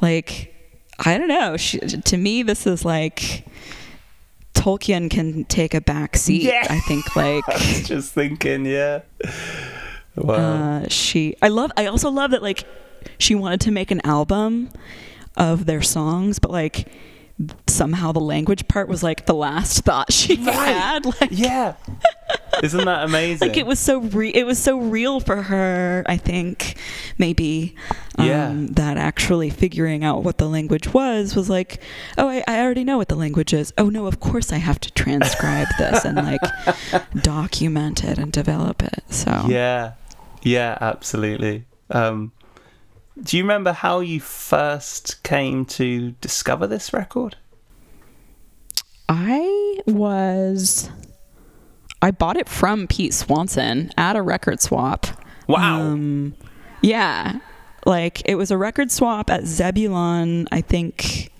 [0.00, 0.54] like
[1.00, 3.46] i don't know she, to me this is like
[4.56, 6.42] Tolkien can take a back seat.
[6.42, 6.66] Yeah.
[6.68, 9.02] I think like I was just thinking, yeah.
[10.16, 10.34] Wow.
[10.34, 12.64] Uh, she I love I also love that like
[13.18, 14.70] she wanted to make an album
[15.36, 16.88] of their songs, but like
[17.66, 20.54] somehow the language part was like the last thought she right.
[20.54, 21.06] had.
[21.20, 21.74] Like, yeah,
[22.62, 23.48] isn't that amazing?
[23.48, 26.02] like it was so re- it was so real for her.
[26.06, 26.76] I think
[27.18, 27.74] maybe
[28.16, 28.52] um, yeah.
[28.70, 31.80] that actually figuring out what the language was was like,
[32.18, 33.72] oh, I, I already know what the language is.
[33.78, 36.40] Oh no, of course I have to transcribe this and like
[37.22, 39.04] document it and develop it.
[39.08, 39.92] So yeah,
[40.42, 41.64] yeah, absolutely.
[41.90, 42.32] Um,
[43.22, 47.36] do you remember how you first came to discover this record?
[49.08, 50.90] I was.
[52.02, 55.06] I bought it from Pete Swanson at a record swap.
[55.48, 55.80] Wow.
[55.80, 56.34] Um,
[56.82, 57.40] yeah.
[57.84, 61.30] Like it was a record swap at Zebulon, I think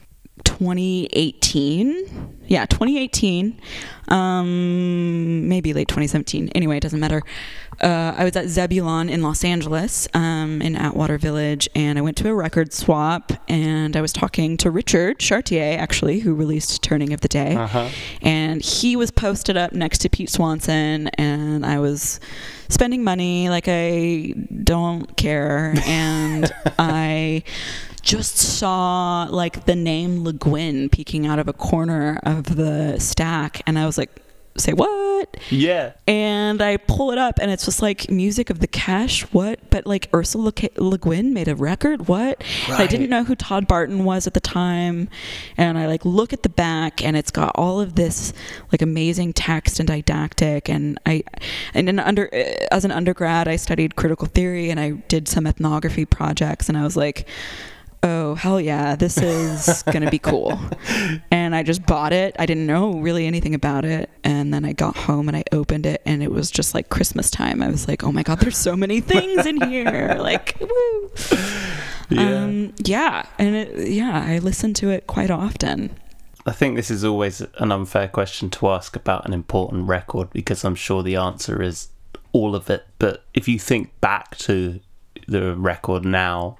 [0.44, 2.36] 2018.
[2.46, 3.60] Yeah, 2018.
[4.08, 6.50] Um, maybe late 2017.
[6.54, 7.22] Anyway, it doesn't matter
[7.80, 12.16] uh, I was at Zebulon in Los Angeles, um, in Atwater Village, and I went
[12.18, 17.12] to a record swap, and I was talking to Richard Chartier, actually, who released Turning
[17.12, 17.90] of the Day, uh-huh.
[18.22, 22.18] and he was posted up next to Pete Swanson, and I was
[22.68, 24.34] spending money like I
[24.64, 27.42] don't care, and I
[28.02, 33.60] just saw like the name Le Guin peeking out of a corner of the stack,
[33.66, 34.10] and I was like
[34.58, 35.36] say what?
[35.50, 35.92] Yeah.
[36.06, 39.22] And I pull it up and it's just like music of the Kesh.
[39.32, 39.58] What?
[39.70, 42.08] But like Ursula Le Guin made a record.
[42.08, 42.42] What?
[42.68, 42.80] Right.
[42.80, 45.08] I didn't know who Todd Barton was at the time.
[45.56, 48.32] And I like look at the back and it's got all of this
[48.72, 50.68] like amazing text and didactic.
[50.68, 51.24] And I,
[51.74, 52.28] and in under
[52.70, 56.68] as an undergrad, I studied critical theory and I did some ethnography projects.
[56.68, 57.26] And I was like
[58.02, 60.58] oh hell yeah this is gonna be cool.
[61.30, 62.34] And i just bought it.
[62.38, 64.10] I didn't know really anything about it.
[64.24, 67.30] And then i got home and i opened it and it was just like christmas
[67.30, 67.62] time.
[67.62, 70.16] I was like oh my god there's so many things in here.
[70.26, 71.10] Like woo.
[72.10, 72.44] Yeah.
[72.44, 73.26] Um, yeah.
[73.38, 75.96] And it, yeah i listen to it quite often.
[76.46, 80.64] I think this is always an unfair question to ask about an important record because
[80.64, 81.88] I'm sure the answer is
[82.32, 82.86] all of it.
[83.00, 84.78] But if you think back to
[85.26, 86.56] the record now,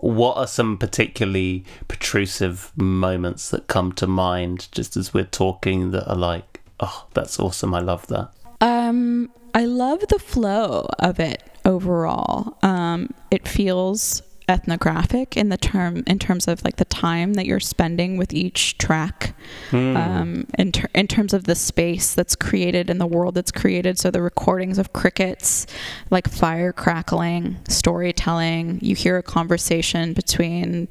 [0.00, 6.08] what are some particularly protrusive moments that come to mind just as we're talking that
[6.08, 7.74] are like, oh, that's awesome.
[7.74, 8.32] I love that.
[8.60, 12.56] Um, I love the flow of it overall.
[12.62, 17.60] Um, it feels ethnographic in the term in terms of like the time that you're
[17.60, 19.32] spending with each track
[19.70, 19.96] mm.
[19.96, 23.96] um, in, ter- in terms of the space that's created and the world that's created
[23.96, 25.68] so the recordings of crickets
[26.10, 30.88] like fire crackling storytelling you hear a conversation between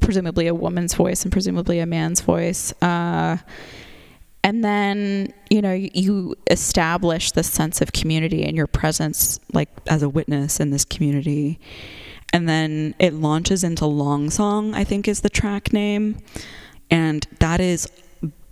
[0.00, 3.38] presumably a woman's voice and presumably a man's voice uh,
[4.44, 10.02] and then you know you establish this sense of community and your presence like as
[10.02, 11.58] a witness in this community
[12.32, 16.18] and then it launches into Long Song, I think is the track name.
[16.90, 17.88] And that is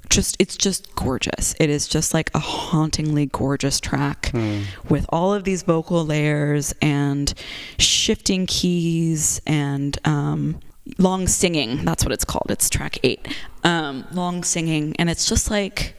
[0.08, 1.54] just it's just gorgeous.
[1.60, 4.64] It is just like a hauntingly gorgeous track mm.
[4.88, 7.32] with all of these vocal layers and
[7.78, 10.60] shifting keys and um,
[10.98, 11.84] long singing.
[11.84, 12.46] That's what it's called.
[12.50, 13.26] It's track eight.
[13.64, 15.94] Um, long singing, and it's just like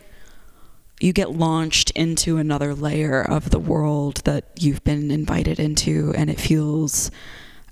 [1.00, 6.30] you get launched into another layer of the world that you've been invited into, and
[6.30, 7.12] it feels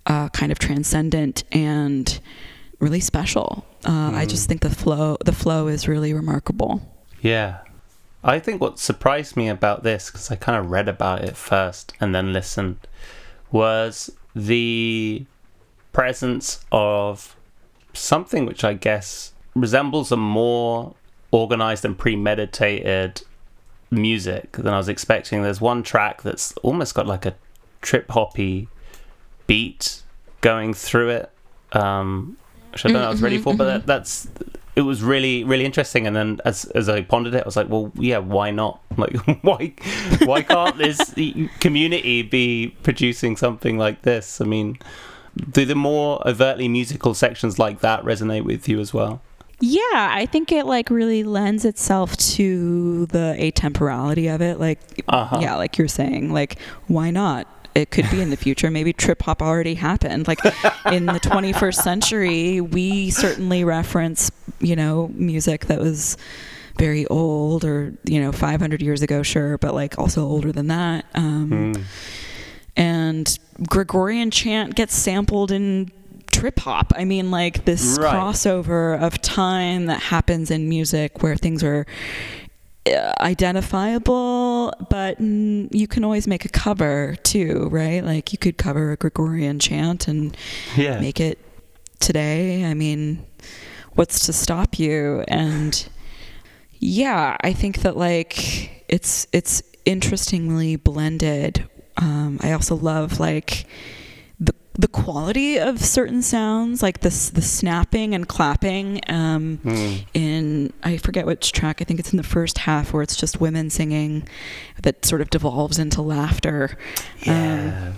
[0.08, 2.20] uh, kind of transcendent and
[2.80, 3.66] really special.
[3.86, 4.16] Uh, mm.
[4.16, 6.82] I just think the flow the flow is really remarkable.
[7.22, 7.60] Yeah.
[8.24, 11.94] I think what surprised me about this, because I kind of read about it first
[12.02, 12.80] and then listened,
[13.52, 15.26] was the
[15.94, 17.36] presence of
[17.94, 20.94] something which I guess resembles a more
[21.32, 23.22] organized and premeditated
[23.92, 25.42] music than I was expecting.
[25.42, 27.36] There's one track that's almost got like a
[27.82, 28.68] trip hoppy
[29.48, 30.04] beat
[30.42, 31.32] going through it,
[31.72, 32.38] um,
[32.72, 33.88] which I don't know I was ready for, but that, mm-hmm.
[33.88, 34.28] that's
[34.76, 36.06] it was really really interesting.
[36.06, 38.82] And then as as I pondered it, I was like, well, yeah, why not?
[38.98, 39.74] Like, why
[40.24, 41.14] why can't this
[41.60, 44.42] community be producing something like this?
[44.42, 44.80] I mean,
[45.52, 49.22] do the more overtly musical sections like that resonate with you as well?
[49.60, 54.60] Yeah, I think it like really lends itself to the atemporality of it.
[54.60, 55.40] Like, uh-huh.
[55.42, 57.48] yeah, like you're saying, like, why not?
[57.78, 58.72] It could be in the future.
[58.72, 60.28] Maybe trip hop already happened.
[60.28, 60.44] Like
[60.92, 66.18] in the 21st century, we certainly reference, you know, music that was
[66.80, 71.06] very old or, you know, 500 years ago, sure, but like also older than that.
[71.14, 71.84] Um, mm.
[72.76, 75.92] And Gregorian chant gets sampled in
[76.32, 76.94] trip hop.
[76.96, 78.14] I mean, like this right.
[78.14, 81.86] crossover of time that happens in music where things are
[83.20, 88.04] identifiable, but you can always make a cover too, right?
[88.04, 90.36] Like you could cover a Gregorian chant and
[90.76, 91.00] yeah.
[91.00, 91.40] make it
[92.00, 92.66] today.
[92.66, 93.26] I mean,
[93.94, 95.24] what's to stop you?
[95.28, 95.88] And
[96.80, 101.68] yeah, I think that like it's it's interestingly blended.
[101.98, 103.66] Um, I also love like
[104.78, 109.02] the quality of certain sounds, like the the snapping and clapping.
[109.08, 110.06] Um, mm.
[110.14, 111.82] In I forget which track.
[111.82, 114.28] I think it's in the first half where it's just women singing,
[114.82, 116.78] that sort of devolves into laughter.
[117.24, 117.90] Yeah.
[117.90, 117.94] Um,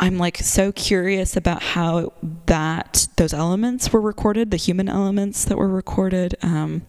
[0.00, 2.12] I'm like so curious about how
[2.46, 6.36] that those elements were recorded, the human elements that were recorded.
[6.42, 6.82] Um,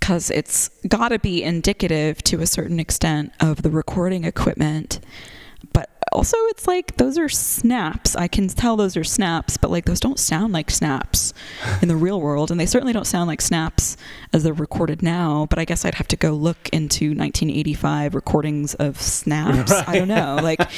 [0.00, 5.00] because it's got to be indicative to a certain extent of the recording equipment.
[6.12, 8.16] Also, it's like those are snaps.
[8.16, 11.32] I can tell those are snaps, but like those don't sound like snaps
[11.82, 12.50] in the real world.
[12.50, 13.96] And they certainly don't sound like snaps
[14.32, 15.46] as they're recorded now.
[15.50, 19.70] But I guess I'd have to go look into 1985 recordings of snaps.
[19.70, 19.88] Right.
[19.88, 20.38] I don't know.
[20.42, 20.70] Like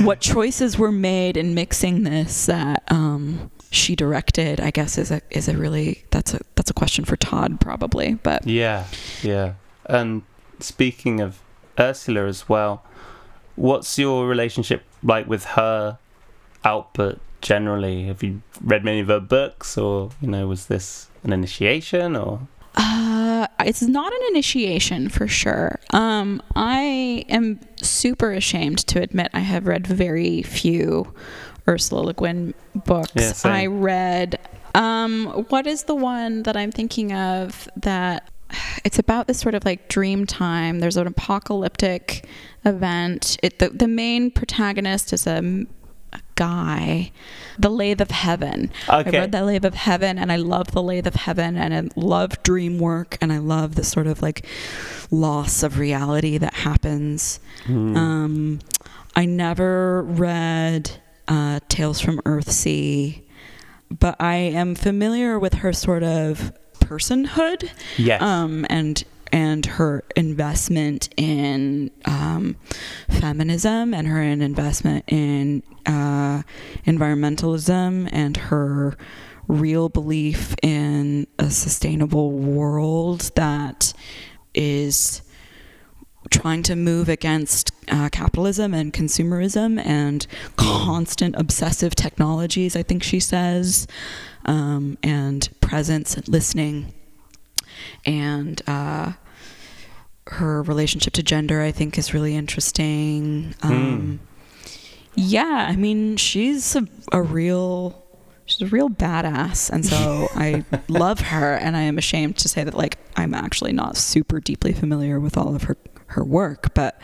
[0.00, 5.20] what choices were made in mixing this that, um, she directed, I guess is a
[5.30, 8.14] is a really that's a that's a question for Todd probably.
[8.14, 8.86] But yeah,
[9.22, 9.54] yeah.
[9.86, 10.22] And
[10.60, 11.40] speaking of
[11.78, 12.82] Ursula as well,
[13.58, 15.98] what's your relationship like with her
[16.64, 18.04] output generally?
[18.04, 22.40] Have you read many of her books, or you know, was this an initiation or?
[22.76, 25.80] Uh, it's not an initiation for sure.
[25.90, 31.12] Um, I am super ashamed to admit I have read very few
[31.66, 33.12] Ursula Le Guin books.
[33.16, 34.38] Yeah, I read.
[34.74, 38.30] Um, what is the one that I'm thinking of that
[38.84, 40.80] it's about this sort of like dream time.
[40.80, 42.26] There's an apocalyptic
[42.64, 43.38] event.
[43.42, 45.66] It, the, the main protagonist is a,
[46.12, 47.12] a guy.
[47.58, 48.70] The Lathe of Heaven.
[48.88, 49.16] Okay.
[49.16, 52.00] I read The Lathe of Heaven and I love The Lathe of Heaven and I
[52.00, 54.46] love dream work and I love the sort of like
[55.10, 57.40] loss of reality that happens.
[57.64, 57.96] Mm.
[57.96, 58.58] Um,
[59.16, 63.20] I never read uh, Tales from Earthsea,
[63.90, 66.52] but I am familiar with her sort of
[66.88, 67.70] personhood.
[67.96, 68.22] Yes.
[68.22, 72.56] Um, and and her investment in um,
[73.10, 76.42] feminism and her investment in uh,
[76.86, 78.96] environmentalism and her
[79.46, 83.92] real belief in a sustainable world that
[84.54, 85.22] is
[86.30, 90.26] trying to move against uh, capitalism and consumerism and
[90.56, 93.86] constant obsessive technologies, I think she says,
[94.44, 96.92] um, and presence and listening.
[98.04, 99.12] And uh,
[100.28, 103.54] her relationship to gender, I think, is really interesting.
[103.62, 104.70] Um, mm.
[105.14, 108.04] Yeah, I mean, she's a, a real
[108.46, 112.64] she's a real badass and so i love her and i am ashamed to say
[112.64, 115.76] that like i'm actually not super deeply familiar with all of her
[116.08, 117.00] her work, but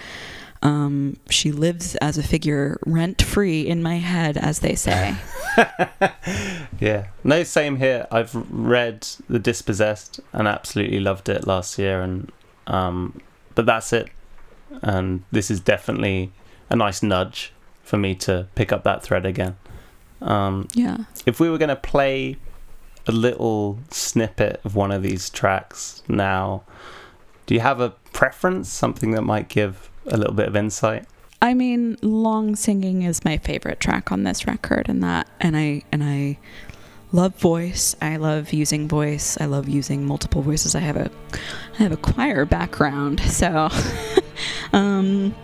[0.65, 5.15] um, she lives as a figure rent free in my head, as they say.
[6.81, 8.07] yeah, no, same here.
[8.11, 12.33] I've read The Dispossessed and absolutely loved it last year, and
[12.67, 13.21] um,
[13.55, 14.09] but that's it.
[14.83, 16.33] And this is definitely
[16.71, 17.53] a nice nudge
[17.83, 19.57] for me to pick up that thread again.
[20.23, 21.05] Um, yeah.
[21.27, 22.39] If we were going to play
[23.07, 26.63] a little snippet of one of these tracks now,
[27.45, 31.07] do you have a preference, something that might give a little bit of insight?
[31.43, 35.83] I mean, long singing is my favorite track on this record, and that, and I,
[35.93, 36.39] and I
[37.13, 37.95] love voice.
[38.01, 39.39] I love using voice.
[39.41, 40.75] I love using multiple voices.
[40.75, 41.11] I have a,
[41.79, 43.69] I have a choir background, so,
[44.73, 45.35] um,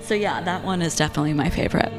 [0.00, 1.92] so yeah, that one is definitely my favorite.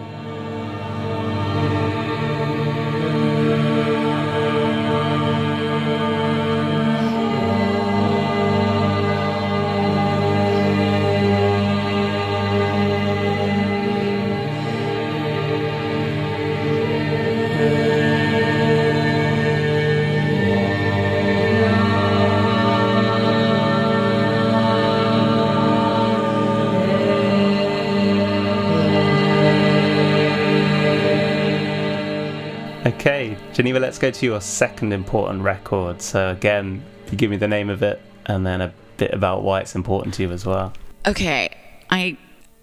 [33.58, 36.00] Geneva, let's go to your second important record.
[36.00, 39.62] So, again, you give me the name of it and then a bit about why
[39.62, 40.74] it's important to you as well.
[41.08, 41.50] Okay.
[41.90, 42.18] I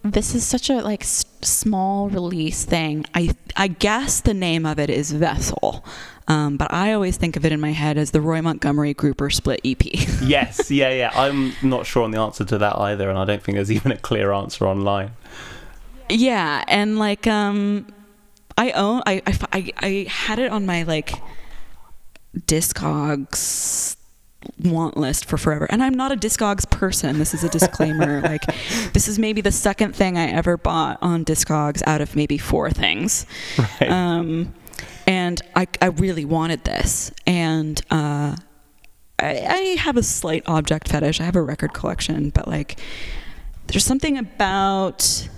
[0.05, 3.07] this is such a like s- small release thing.
[3.13, 5.85] I I guess the name of it is Vessel,
[6.29, 9.31] um, but I always think of it in my head as the Roy Montgomery Grouper
[9.31, 9.85] Split EP.
[10.23, 11.11] yes, yeah, yeah.
[11.13, 13.91] I'm not sure on the answer to that either, and I don't think there's even
[13.91, 15.11] a clear answer online.
[16.09, 17.87] Yeah, and like um,
[18.57, 21.13] I own I, I, I had it on my like
[22.37, 23.97] discogs
[24.63, 28.45] want list for forever and i'm not a discogs person this is a disclaimer like
[28.93, 32.71] this is maybe the second thing i ever bought on discogs out of maybe four
[32.71, 33.25] things
[33.57, 33.91] right.
[33.91, 34.53] um
[35.07, 37.11] and I, I really wanted this.
[37.27, 38.37] And uh,
[39.19, 41.21] I, I have a slight object fetish.
[41.21, 42.79] I have a record collection, but like,
[43.67, 45.29] there's something about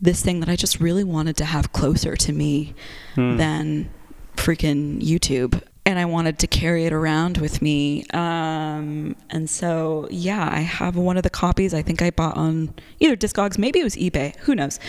[0.00, 2.74] this thing that I just really wanted to have closer to me
[3.14, 3.36] hmm.
[3.36, 3.90] than
[4.36, 5.62] freaking YouTube.
[5.84, 8.04] And I wanted to carry it around with me.
[8.12, 12.74] Um, and so, yeah, I have one of the copies I think I bought on
[12.98, 14.80] either Discogs, maybe it was eBay, who knows.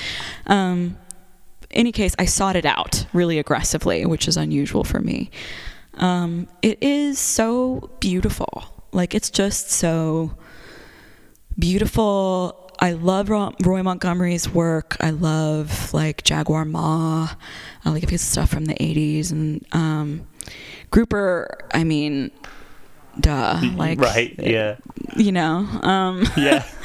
[0.47, 0.97] Um,
[1.72, 5.30] any case, I sought it out really aggressively, which is unusual for me.
[5.95, 8.86] Um, it is so beautiful.
[8.91, 10.36] Like, it's just so
[11.60, 12.66] beautiful.
[12.80, 14.98] I love Roy Montgomery's work.
[15.00, 17.30] I love like Jaguar Ma.
[17.84, 19.32] I like his stuff from the 80s.
[19.32, 20.28] And um,
[20.92, 22.32] Grouper, I mean,
[23.20, 23.62] duh.
[23.76, 24.78] Like, right, yeah.
[25.16, 25.68] You know?
[25.82, 26.66] Um, yeah.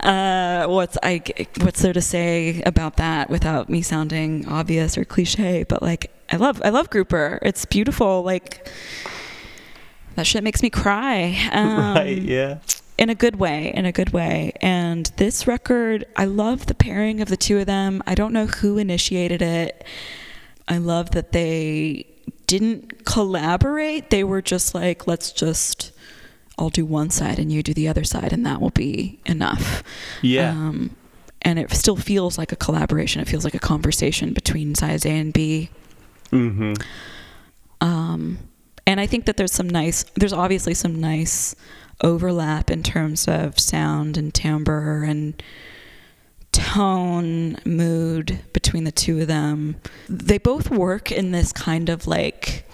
[0.00, 1.22] Uh, what's I
[1.62, 5.64] what's there to say about that without me sounding obvious or cliche?
[5.66, 7.38] But like, I love I love Grouper.
[7.40, 8.22] It's beautiful.
[8.22, 8.68] Like
[10.16, 11.38] that shit makes me cry.
[11.52, 12.20] Um, right.
[12.20, 12.58] Yeah.
[12.96, 14.52] In a good way, in a good way.
[14.60, 18.02] And this record, I love the pairing of the two of them.
[18.06, 19.84] I don't know who initiated it.
[20.68, 22.06] I love that they
[22.46, 24.10] didn't collaborate.
[24.10, 25.90] They were just like, let's just
[26.58, 29.82] I'll do one side and you do the other side, and that will be enough.
[30.22, 30.50] Yeah.
[30.50, 30.96] Um,
[31.42, 33.20] and it still feels like a collaboration.
[33.20, 35.68] It feels like a conversation between sides A and B.
[36.30, 36.74] Mm-hmm.
[37.80, 38.38] Um,
[38.86, 41.54] and I think that there's some nice, there's obviously some nice
[42.00, 45.42] overlap in terms of sound and timbre and
[46.52, 49.76] tone, mood between the two of them.
[50.08, 52.68] They both work in this kind of like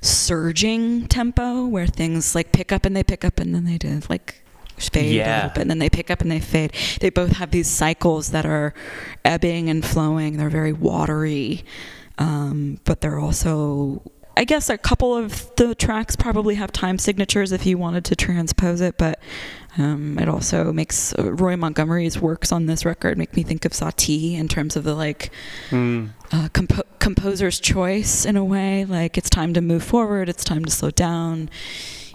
[0.00, 4.00] surging tempo where things like pick up and they pick up and then they do
[4.08, 4.42] like
[4.76, 5.48] fade yeah.
[5.48, 6.72] bit and then they pick up and they fade.
[7.00, 8.74] They both have these cycles that are
[9.24, 10.36] ebbing and flowing.
[10.36, 11.64] They're very watery,
[12.18, 14.02] um, but they're also
[14.36, 18.16] I guess a couple of the tracks probably have time signatures if you wanted to
[18.16, 19.20] transpose it, but
[19.78, 23.72] um, it also makes uh, Roy Montgomery's works on this record make me think of
[23.72, 25.30] Satie in terms of the like
[25.70, 26.10] mm.
[26.30, 28.84] uh, compo- composer's choice in a way.
[28.84, 31.50] Like it's time to move forward, it's time to slow down.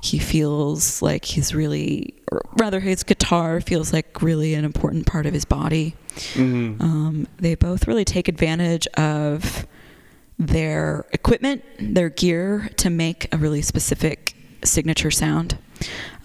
[0.01, 5.25] He feels like he's really, or rather, his guitar feels like really an important part
[5.25, 5.95] of his body.
[6.33, 6.81] Mm-hmm.
[6.81, 9.67] Um, they both really take advantage of
[10.39, 15.57] their equipment, their gear to make a really specific signature sound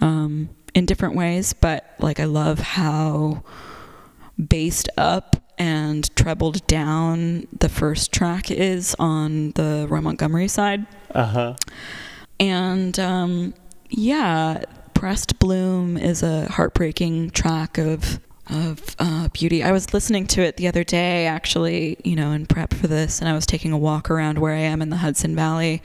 [0.01, 1.53] um, in different ways.
[1.53, 3.43] But like, I love how
[4.39, 10.87] bassed up and trebled down the first track is on the Roy Montgomery side.
[11.15, 11.57] Uh huh.
[12.41, 13.55] And um,
[13.91, 18.19] yeah, Pressed Bloom is a heartbreaking track of
[18.51, 19.63] of uh, beauty.
[19.63, 23.21] I was listening to it the other day, actually, you know, in prep for this,
[23.21, 25.83] and I was taking a walk around where I am in the Hudson Valley,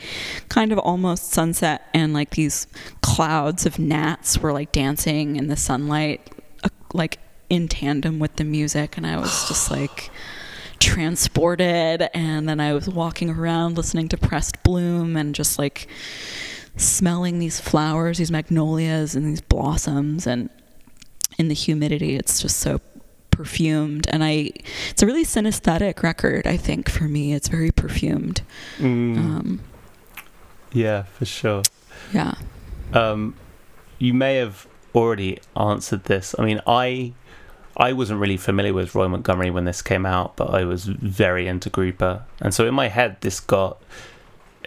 [0.50, 2.68] kind of almost sunset, and like these
[3.02, 6.32] clouds of gnats were like dancing in the sunlight,
[6.64, 10.10] uh, like in tandem with the music, and I was just like
[10.80, 12.10] transported.
[12.14, 15.88] And then I was walking around listening to Pressed Bloom and just like
[16.76, 20.50] smelling these flowers, these magnolias, and these blossoms, and
[21.38, 22.16] in the humidity.
[22.16, 22.82] It's just so
[23.38, 24.50] perfumed and I
[24.90, 27.34] it's a really synesthetic record I think for me.
[27.34, 28.42] It's very perfumed.
[28.78, 29.18] Mm.
[29.18, 29.60] um,
[30.74, 31.62] yeah for sure.
[32.14, 32.34] Yeah.
[32.94, 33.36] Um,
[34.00, 34.66] you may have
[34.96, 36.34] already answered this.
[36.40, 37.14] I mean I
[37.76, 41.48] I wasn't really familiar with Roy Montgomery when this came out but I was very
[41.48, 42.24] into Grouper.
[42.42, 43.80] And so in my head this got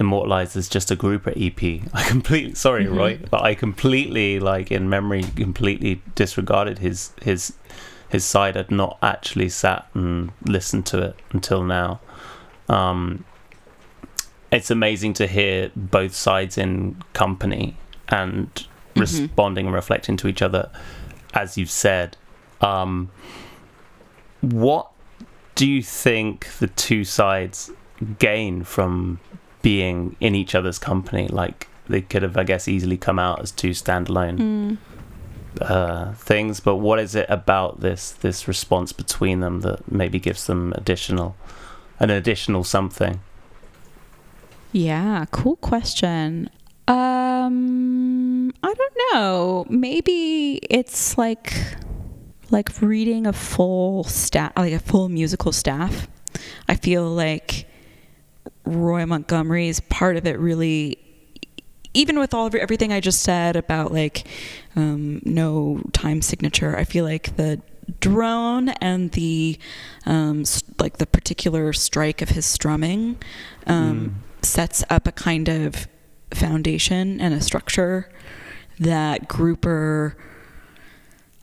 [0.00, 1.62] immortalized as just a grouper EP.
[1.94, 2.96] I completely sorry, mm-hmm.
[2.96, 7.54] Roy, but I completely like in memory completely disregarded his his
[8.08, 8.56] his side.
[8.56, 12.00] I'd not actually sat and listened to it until now.
[12.68, 13.24] Um,
[14.50, 17.76] it's amazing to hear both sides in company
[18.08, 19.00] and mm-hmm.
[19.00, 20.70] responding and reflecting to each other,
[21.34, 22.16] as you've said.
[22.60, 23.10] Um,
[24.40, 24.90] what
[25.54, 27.70] do you think the two sides
[28.18, 29.20] gain from
[29.62, 31.28] being in each other's company.
[31.28, 34.78] Like they could have, I guess, easily come out as two standalone mm.
[35.60, 36.60] uh, things.
[36.60, 41.36] But what is it about this this response between them that maybe gives them additional
[41.98, 43.20] an additional something?
[44.72, 46.48] Yeah, cool question.
[46.86, 49.66] Um, I don't know.
[49.68, 51.54] Maybe it's like
[52.50, 56.08] like reading a full staff, like a full musical staff.
[56.68, 57.66] I feel like
[58.70, 60.98] Roy Montgomery's part of it really
[61.92, 64.26] even with all of everything I just said about like
[64.76, 67.60] um, no time signature, I feel like the
[67.98, 69.58] drone and the
[70.06, 70.44] um,
[70.78, 73.16] like the particular strike of his strumming
[73.66, 74.44] um, mm.
[74.46, 75.88] sets up a kind of
[76.32, 78.08] foundation and a structure
[78.78, 80.16] that grouper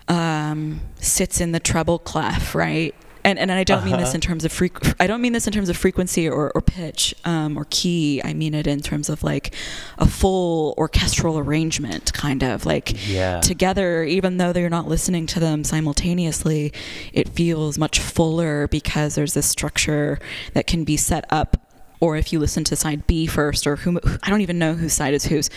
[0.07, 2.95] um, sits in the treble clef, right?
[3.27, 3.87] And, and I don't uh-huh.
[3.87, 4.15] mean this uh-huh.
[4.15, 7.13] in terms of freq- I don't mean this in terms of frequency or, or pitch
[7.25, 8.21] um, or key.
[8.23, 9.53] I mean it in terms of like
[9.97, 13.41] a full orchestral arrangement, kind of like yeah.
[13.41, 14.03] together.
[14.03, 16.71] Even though they're not listening to them simultaneously,
[17.11, 20.19] it feels much fuller because there's this structure
[20.53, 21.57] that can be set up
[21.99, 24.93] or if you listen to side B first, or who I don't even know whose
[24.93, 25.49] side is whose.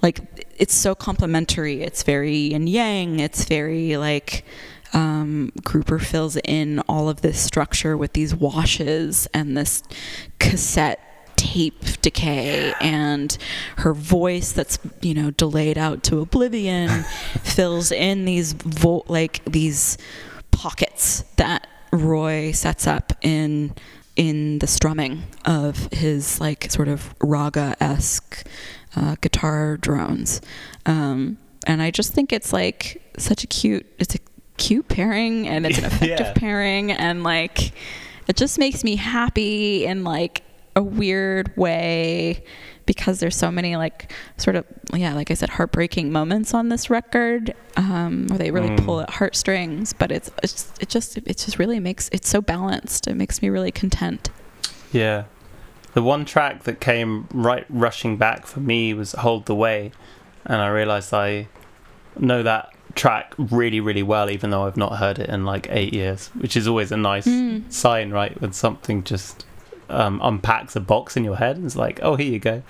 [0.00, 0.20] Like
[0.56, 1.82] it's so complementary.
[1.82, 3.20] It's very yin yang.
[3.20, 4.44] It's very like
[4.92, 9.82] um, Grouper fills in all of this structure with these washes and this
[10.38, 11.00] cassette
[11.36, 13.38] tape decay and
[13.76, 16.88] her voice that's you know delayed out to oblivion
[17.44, 19.96] fills in these vo- like these
[20.50, 23.72] pockets that Roy sets up in
[24.16, 28.44] in the strumming of his like sort of raga esque
[28.96, 30.40] uh, guitar drones.
[30.86, 34.18] Um, and I just think it's like such a cute, it's a
[34.58, 36.32] cute pairing and it's an effective yeah.
[36.34, 37.72] pairing and like
[38.26, 40.42] it just makes me happy in like
[40.76, 42.44] a weird way
[42.86, 46.88] because there's so many like sort of yeah like i said heartbreaking moments on this
[46.88, 48.84] record um, where they really mm.
[48.84, 53.06] pull at heartstrings but it's, it's it just it just really makes it's so balanced
[53.06, 54.30] it makes me really content
[54.92, 55.24] yeah
[55.94, 59.92] the one track that came right rushing back for me was hold the way
[60.46, 61.46] and i realized i
[62.18, 65.92] know that track really really well even though i've not heard it in like eight
[65.92, 67.70] years which is always a nice mm.
[67.70, 69.44] sign right when something just
[69.90, 72.62] um, unpacks a box in your head and it's like, oh, here you go.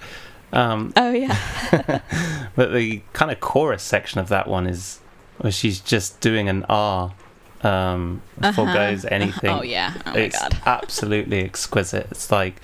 [0.53, 1.37] Um, oh yeah.
[2.57, 5.01] but the kind of chorus section of that one is
[5.39, 7.15] where she's just doing an R.
[7.61, 8.53] Um, uh-huh.
[8.53, 9.51] forgoes anything.
[9.51, 9.93] Oh yeah.
[10.07, 10.57] Oh my it's god.
[10.67, 12.07] absolutely exquisite.
[12.11, 12.63] It's like,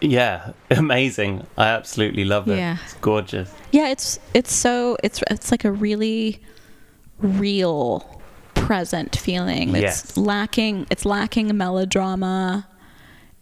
[0.00, 1.46] yeah, amazing.
[1.56, 2.56] I absolutely love it.
[2.56, 2.78] Yeah.
[2.84, 3.52] It's gorgeous.
[3.72, 6.40] Yeah, it's it's so it's it's like a really
[7.18, 8.20] real
[8.54, 9.70] present feeling.
[9.70, 10.16] It's yes.
[10.16, 12.66] lacking it's lacking melodrama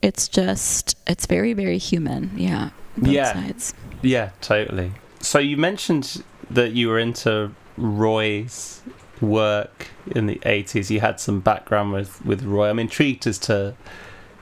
[0.02, 2.70] it's just it's very very human yeah
[3.02, 3.74] yeah sides.
[4.02, 8.82] yeah totally so you mentioned that you were into roy's
[9.20, 13.74] work in the 80s you had some background with with roy i'm intrigued as to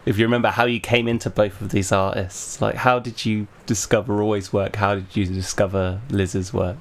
[0.06, 3.46] if you remember how you came into both of these artists like how did you
[3.66, 6.76] discover roy's work how did you discover liz's work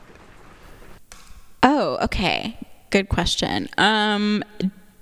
[1.63, 2.57] oh okay
[2.89, 4.43] good question um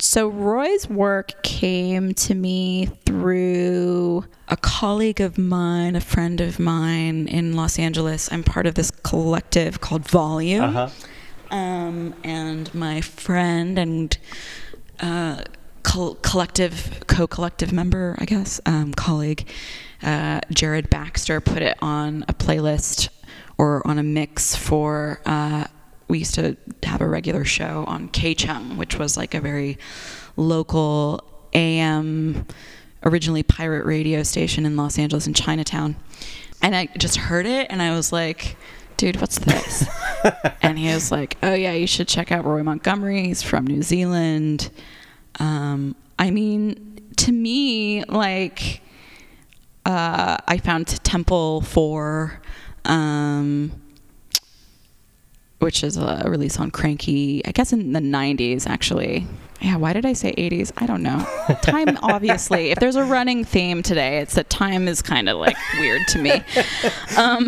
[0.02, 7.28] so Roy's work came to me through a colleague of mine, a friend of mine
[7.28, 8.28] in Los Angeles.
[8.32, 10.64] I'm part of this collective called Volume.
[10.64, 10.90] Uh-huh.
[11.56, 14.18] Um, and my friend and
[15.00, 15.44] uh,
[15.84, 19.48] co- collective, co-collective member, I guess, um, colleague,
[20.04, 23.10] uh, Jared Baxter, put it on a playlist
[23.58, 25.68] or on a mix for uh,
[26.12, 29.78] we used to have a regular show on KCHUNG, which was like a very
[30.36, 31.24] local
[31.54, 32.46] AM,
[33.04, 35.96] originally pirate radio station in Los Angeles in Chinatown.
[36.62, 38.58] And I just heard it and I was like,
[38.98, 39.88] dude, what's this?
[40.62, 43.24] and he was like, oh, yeah, you should check out Roy Montgomery.
[43.24, 44.70] He's from New Zealand.
[45.40, 48.82] Um, I mean, to me, like,
[49.86, 52.42] uh, I found Temple 4.
[52.86, 53.72] Um,
[55.62, 59.28] which is a release on Kranky, I guess in the 90s, actually.
[59.62, 60.72] Yeah, why did I say 80s?
[60.78, 61.24] I don't know.
[61.62, 65.56] Time, obviously, if there's a running theme today, it's that time is kind of like
[65.80, 66.42] weird to me.
[67.18, 67.48] Um,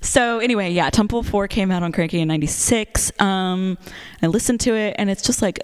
[0.00, 3.12] so anyway, yeah, Temple 4 came out on Kranky in 96.
[3.20, 3.78] Um,
[4.22, 5.58] I listened to it, and it's just like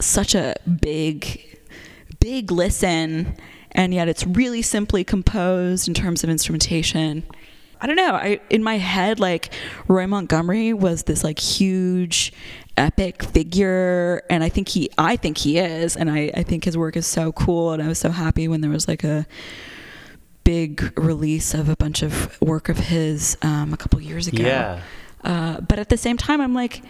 [0.00, 1.58] such a big,
[2.20, 3.36] big listen,
[3.72, 7.24] and yet it's really simply composed in terms of instrumentation
[7.80, 8.14] I don't know.
[8.14, 9.52] I in my head like
[9.86, 12.32] Roy Montgomery was this like huge
[12.76, 16.76] epic figure and I think he I think he is and I, I think his
[16.76, 19.26] work is so cool and I was so happy when there was like a
[20.48, 24.42] big release of a bunch of work of his um, a couple years ago.
[24.42, 24.80] Yeah.
[25.22, 26.80] Uh, but at the same time I'm like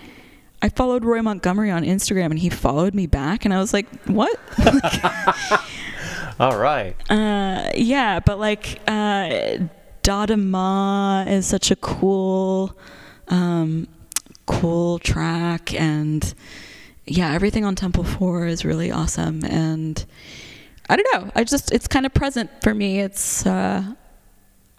[0.63, 3.89] I followed Roy Montgomery on Instagram and he followed me back and I was like,
[4.05, 4.39] "What?"
[6.41, 6.95] All right.
[7.11, 9.59] Uh, yeah, but like uh,
[10.03, 12.77] Dada Ma is such a cool,
[13.27, 13.89] um,
[14.47, 16.33] cool track, and
[17.07, 19.45] yeah, everything on Temple Four is really awesome.
[19.45, 20.05] And
[20.89, 23.01] I don't know, I just it's kind of present for me.
[23.01, 23.95] It's uh,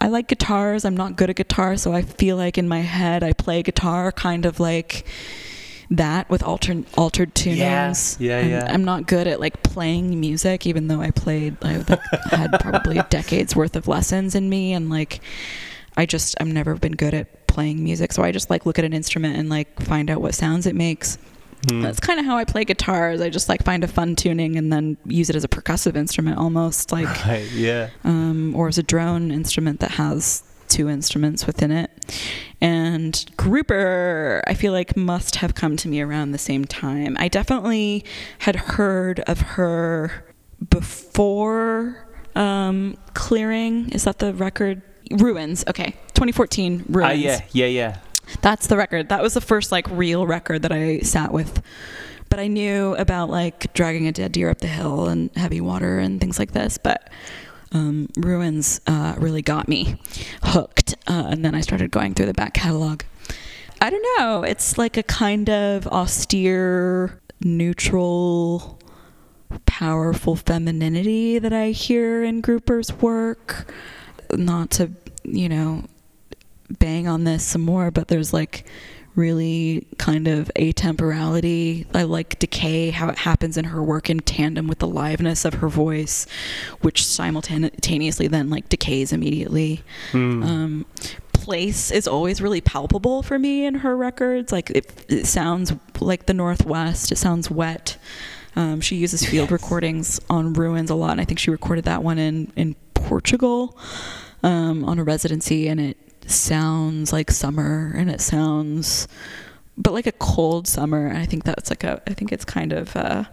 [0.00, 0.84] I like guitars.
[0.84, 4.10] I'm not good at guitar, so I feel like in my head I play guitar
[4.10, 5.04] kind of like
[5.90, 8.18] that with altered altered tunings.
[8.18, 8.72] Yeah, yeah, I'm, yeah.
[8.72, 11.56] I'm not good at like playing music, even though I played.
[11.62, 12.00] I like,
[12.30, 15.20] had probably decades worth of lessons in me, and like
[15.96, 18.84] I just I've never been good at playing music, so I just like look at
[18.84, 21.18] an instrument and like find out what sounds it makes.
[21.68, 21.82] Hmm.
[21.82, 23.20] That's kind of how I play guitars.
[23.20, 26.38] I just like find a fun tuning and then use it as a percussive instrument,
[26.38, 27.90] almost like Right, yeah.
[28.04, 31.90] um, or as a drone instrument that has two instruments within it.
[32.60, 37.16] And grouper, I feel like must have come to me around the same time.
[37.18, 38.04] I definitely
[38.40, 40.24] had heard of her
[40.70, 42.06] before
[42.36, 43.90] um, clearing.
[43.90, 44.82] Is that the record?
[45.10, 45.64] Ruins.
[45.66, 47.08] Okay, 2014 Ruins.
[47.08, 47.96] Ah, yeah, yeah, yeah.
[48.42, 49.08] That's the record.
[49.08, 51.62] That was the first like real record that I sat with.
[52.28, 55.98] But I knew about like dragging a dead deer up the hill and heavy water
[55.98, 56.78] and things like this.
[56.78, 57.10] But
[57.72, 59.96] um, Ruins uh, really got me
[60.42, 60.94] hooked.
[61.08, 63.02] Uh, and then I started going through the back catalog.
[63.80, 64.42] I don't know.
[64.42, 68.78] It's like a kind of austere, neutral,
[69.66, 73.72] powerful femininity that I hear in Grouper's work.
[74.32, 74.90] Not to,
[75.24, 75.84] you know,
[76.78, 78.64] bang on this some more, but there's like
[79.16, 81.84] really kind of atemporality.
[81.94, 85.54] I like decay, how it happens in her work in tandem with the liveness of
[85.54, 86.26] her voice,
[86.80, 89.82] which simultaneously then like decays immediately.
[90.12, 90.42] Hmm.
[90.42, 90.86] Um,
[91.32, 94.52] place is always really palpable for me in her records.
[94.52, 97.10] Like it, it sounds like the Northwest.
[97.10, 97.96] It sounds wet.
[98.56, 99.62] Um, she uses field Yes.
[99.62, 103.78] recordings on ruins a lot, and I think she recorded that one in in Portugal
[104.42, 105.96] um, on a residency, and it
[106.32, 109.06] sounds like summer, and it sounds,
[109.76, 111.06] but like a cold summer.
[111.06, 112.00] And I think that's like a.
[112.06, 112.94] I think it's kind of.
[112.96, 113.24] Uh,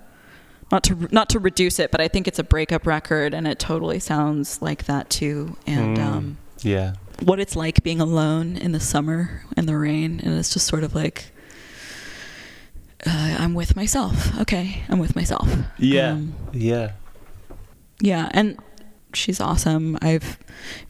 [0.71, 3.57] not to not to reduce it, but I think it's a breakup record, and it
[3.59, 5.55] totally sounds like that too.
[5.65, 6.03] And Mm.
[6.05, 6.93] um, Yeah.
[7.23, 10.83] what it's like being alone in the summer and the rain and it's just sort
[10.83, 11.31] of like
[13.05, 16.11] uh, i'm with myself okay i'm with myself Yeah.
[16.11, 16.91] Um, yeah.
[18.01, 18.57] yeah and
[19.17, 19.97] she's awesome.
[20.01, 20.37] I've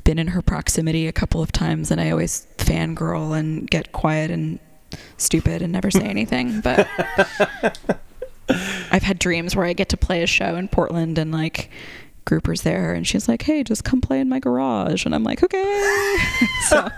[0.04, 4.32] been in her proximity a couple of times and i always fangirl and get quiet
[4.32, 4.60] and
[5.18, 6.88] stupid and never say anything but
[8.92, 11.70] i've had dreams where i get to play a show in portland and like
[12.26, 15.44] grouper's there and she's like hey just come play in my garage and i'm like
[15.44, 16.16] okay.
[16.70, 16.90] So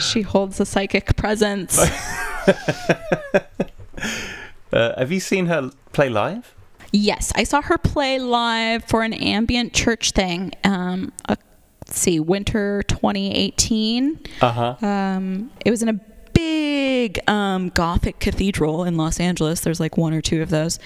[0.00, 1.78] she holds a psychic presence.
[4.72, 6.55] Uh, have you seen her play live?
[6.92, 10.52] Yes, I saw her play live for an ambient church thing.
[10.64, 11.36] Um, uh,
[11.86, 14.20] let's see, winter 2018.
[14.40, 14.86] Uh huh.
[14.86, 16.00] Um, it was in a
[16.32, 19.60] big um, Gothic cathedral in Los Angeles.
[19.60, 20.78] There's like one or two of those.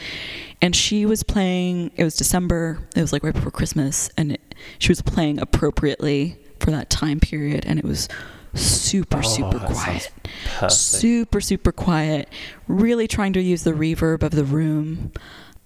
[0.63, 4.55] And she was playing, it was December, it was like right before Christmas, and it,
[4.79, 7.65] she was playing appropriately for that time period.
[7.67, 8.09] And it was
[8.55, 10.11] super, Oh, super quiet.
[10.69, 12.29] Super, super quiet.
[12.69, 15.13] Really trying to use the reverb of the room.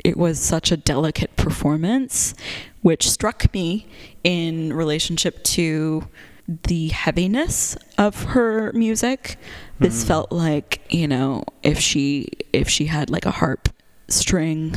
[0.05, 2.35] It was such a delicate performance,
[2.83, 3.87] which struck me
[4.23, 6.07] in relationship to
[6.47, 9.39] the heaviness of her music.
[9.79, 10.07] This Mhm.
[10.07, 13.71] felt like, you know, if she if she had like a harp
[14.09, 14.77] string,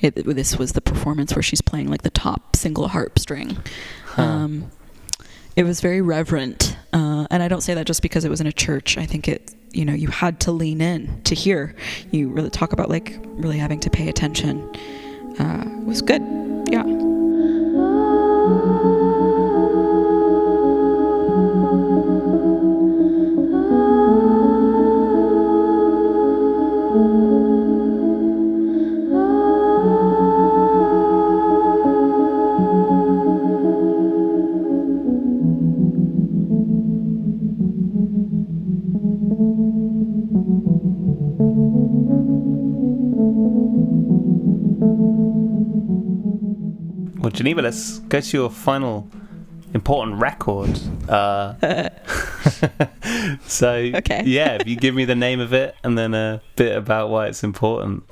[0.00, 3.58] it, this was the performance where she's playing like the top single harp string.
[4.06, 4.22] Huh.
[4.22, 4.70] Um,
[5.56, 8.46] it was very reverent, uh, and I don't say that just because it was in
[8.46, 8.96] a church.
[8.96, 11.74] I think it, you know, you had to lean in to hear.
[12.10, 14.68] You really talk about like really having to pay attention.
[15.38, 16.22] Uh, was good,
[16.70, 16.99] yeah.
[47.40, 49.08] Geneva, let's go to your final
[49.72, 50.78] important record.
[51.08, 51.54] Uh,
[53.46, 54.24] so, Okay.
[54.26, 57.28] yeah, if you give me the name of it and then a bit about why
[57.28, 58.02] it's important,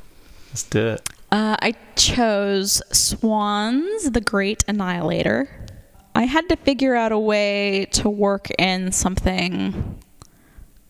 [0.49, 1.03] let's do it.
[1.31, 5.51] Uh, I chose Swans, The Great Annihilator.
[6.15, 10.01] I had to figure out a way to work in something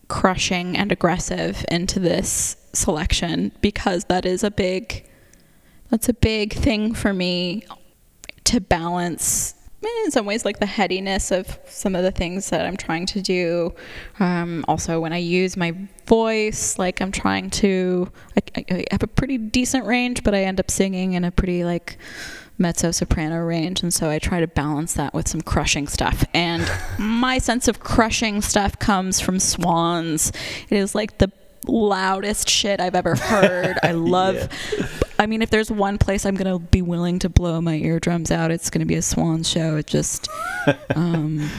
[0.07, 5.05] crushing and aggressive into this selection because that is a big
[5.89, 7.65] that's a big thing for me
[8.49, 12.65] to balance eh, in some ways like the headiness of some of the things that
[12.65, 13.73] I'm trying to do.
[14.19, 15.75] Um, also, when I use my
[16.05, 20.43] voice, like I'm trying to, I, I, I have a pretty decent range, but I
[20.43, 21.97] end up singing in a pretty like
[22.57, 26.25] mezzo soprano range, and so I try to balance that with some crushing stuff.
[26.33, 26.69] And
[26.99, 30.31] my sense of crushing stuff comes from Swans.
[30.69, 31.31] It is like the
[31.67, 33.77] loudest shit I've ever heard.
[33.83, 34.35] I love.
[34.35, 34.87] Yeah.
[35.17, 38.51] I mean, if there's one place I'm gonna be willing to blow my eardrums out,
[38.51, 39.77] it's gonna be a Swan show.
[39.77, 40.27] It just.
[40.95, 41.49] Um,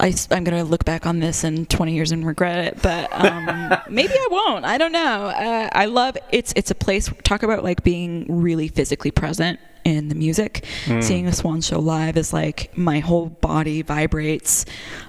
[0.00, 3.08] I, am going to look back on this in 20 years and regret it, but
[3.12, 4.64] um, maybe I won't.
[4.64, 5.26] I don't know.
[5.26, 7.10] Uh, I love it's it's a place.
[7.22, 9.60] Talk about like being really physically present
[9.96, 10.64] in the music.
[10.86, 11.02] Mm.
[11.02, 14.64] Seeing a Swan show live is like my whole body vibrates.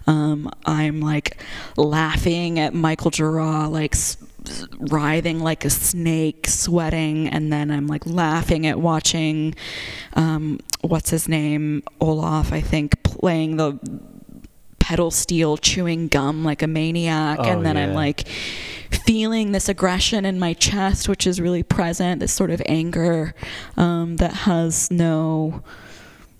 [0.07, 1.37] Um, I'm like
[1.77, 3.95] laughing at Michael Gira, like
[4.91, 9.55] writhing like a snake, sweating, and then I'm like laughing at watching
[10.13, 13.79] um, what's his name Olaf, I think, playing the
[14.81, 17.83] pedal steel chewing gum like a maniac oh, and then yeah.
[17.83, 18.27] i'm like
[19.05, 23.33] feeling this aggression in my chest which is really present this sort of anger
[23.77, 25.63] um, that has no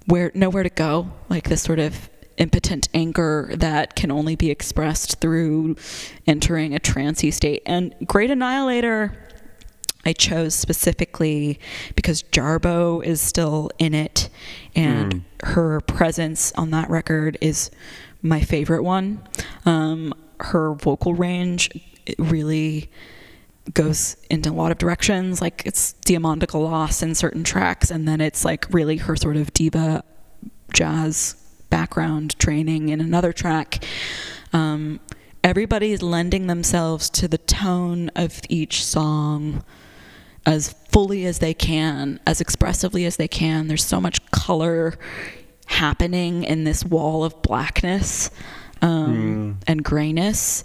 [0.08, 5.22] where nowhere to go like this sort of impotent anger that can only be expressed
[5.22, 5.76] through
[6.26, 9.16] entering a trancy state and great annihilator
[10.04, 11.60] I chose specifically
[11.96, 14.30] because Jarboe is still in it,
[14.76, 15.48] and mm.
[15.48, 17.70] her presence on that record is
[18.22, 19.22] my favorite one.
[19.66, 21.70] Um, her vocal range
[22.18, 22.90] really
[23.74, 25.42] goes into a lot of directions.
[25.42, 29.54] Like it's Diamanda Galas in certain tracks, and then it's like really her sort of
[29.54, 30.04] diva
[30.74, 31.36] jazz
[31.70, 33.84] background training in another track.
[34.54, 35.00] Um,
[35.44, 39.64] everybody's lending themselves to the tone of each song
[40.46, 43.68] as fully as they can, as expressively as they can.
[43.68, 44.98] There's so much color
[45.72, 48.30] happening in this wall of blackness
[48.82, 49.64] um, mm.
[49.68, 50.64] and grayness.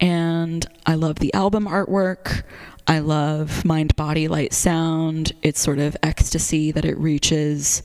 [0.00, 2.42] And I love the album artwork.
[2.86, 5.32] I love mind, body, light, sound.
[5.42, 7.82] It's sort of ecstasy that it reaches.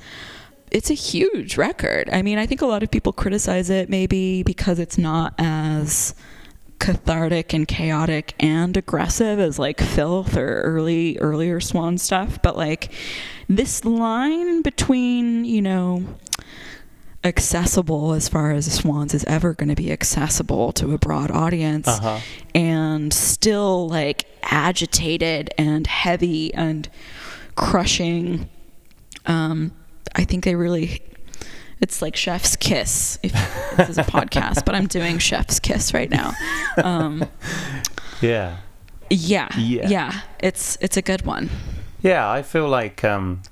[0.72, 2.10] It's a huge record.
[2.12, 6.16] I mean, I think a lot of people criticize it maybe because it's not as
[6.80, 12.92] cathartic and chaotic and aggressive as like filth or early earlier swan stuff but like
[13.48, 16.04] this line between you know
[17.24, 21.88] accessible as far as Swans is ever going to be accessible to a broad audience
[21.88, 22.20] uh-huh.
[22.54, 26.90] and still like agitated and heavy and
[27.56, 28.50] crushing.
[29.26, 29.72] Um,
[30.16, 31.02] I think they really,
[31.80, 33.20] it's like Chef's Kiss.
[33.24, 33.32] If
[33.78, 36.34] this is a podcast, but I'm doing Chef's Kiss right now.
[36.84, 37.26] Um,
[38.22, 38.58] yeah.
[39.10, 39.50] Yeah.
[39.58, 39.88] Yeah.
[39.88, 40.22] Yeah.
[40.40, 41.50] It's, it's a good one.
[42.02, 42.30] Yeah.
[42.30, 43.44] I feel like, um,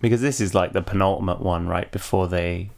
[0.00, 1.90] because this is like the penultimate one, right?
[1.92, 2.70] Before they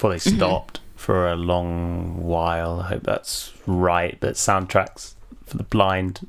[0.00, 0.36] before they mm-hmm.
[0.36, 0.96] stopped mm-hmm.
[0.96, 2.80] for a long while.
[2.80, 4.16] I hope that's right.
[4.18, 5.12] But soundtracks
[5.44, 6.26] for the blind.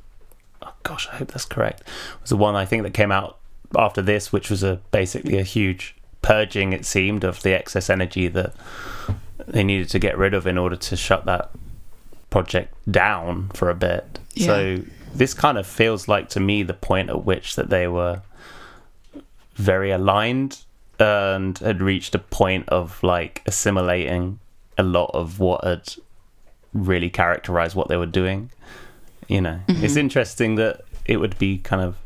[0.60, 1.82] Oh gosh, I hope that's correct.
[2.20, 3.38] Was the one I think that came out
[3.74, 6.74] after this, which was a basically a huge purging.
[6.74, 8.52] It seemed of the excess energy that
[9.48, 11.50] they needed to get rid of in order to shut that
[12.28, 14.18] project down for a bit.
[14.34, 14.46] Yeah.
[14.46, 14.82] So
[15.14, 18.20] this kind of feels like to me the point at which that they were
[19.54, 20.58] very aligned
[21.02, 24.38] and had reached a point of like assimilating
[24.78, 25.94] a lot of what had
[26.72, 28.50] really characterized what they were doing.
[29.28, 29.84] You know, mm-hmm.
[29.84, 31.96] it's interesting that it would be kind of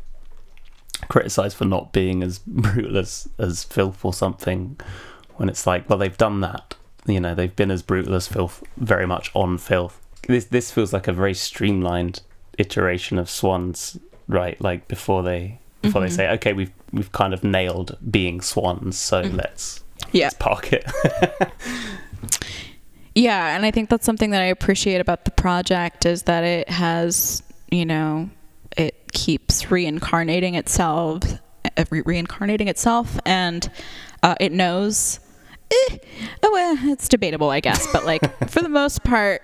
[1.09, 4.79] criticized for not being as brutal as, as filth or something
[5.35, 6.75] when it's like, well, they've done that.
[7.05, 10.01] You know, they've been as brutal as filth, very much on filth.
[10.27, 12.21] This this feels like a very streamlined
[12.57, 14.59] iteration of Swans, right?
[14.59, 16.09] Like before they before mm-hmm.
[16.09, 19.35] they say, okay, we've we've kind of nailed being swans, so mm-hmm.
[19.35, 20.25] let's yeah.
[20.25, 20.85] let's park it.
[23.15, 26.69] yeah, and I think that's something that I appreciate about the project is that it
[26.69, 28.29] has, you know,
[28.77, 31.23] it keeps reincarnating itself,
[31.77, 33.69] uh, re- reincarnating itself, and
[34.23, 35.19] uh, it knows.
[35.69, 35.97] Eh,
[36.43, 39.41] oh, well, it's debatable, I guess, but like for the most part,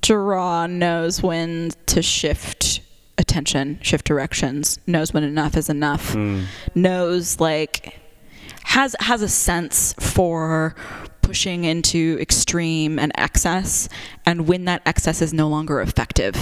[0.00, 2.80] Draw knows when to shift
[3.20, 6.44] attention, shift directions, knows when enough is enough, mm.
[6.74, 8.00] knows like
[8.64, 10.74] has has a sense for
[11.22, 13.88] pushing into extreme and excess
[14.26, 16.34] and when that excess is no longer effective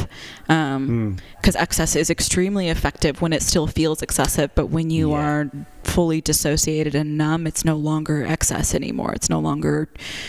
[0.43, 1.55] because um, mm.
[1.57, 5.17] excess is extremely effective when it still feels excessive but when you yeah.
[5.17, 5.51] are
[5.85, 9.89] fully dissociated and numb it's no longer excess anymore it's no longer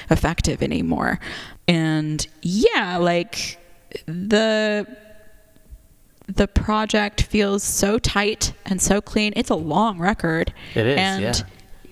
[0.10, 1.20] effective anymore
[1.68, 3.58] and yeah like
[4.08, 4.86] the
[6.30, 9.34] the project feels so tight and so clean.
[9.36, 10.54] It's a long record.
[10.76, 11.34] It is, and yeah.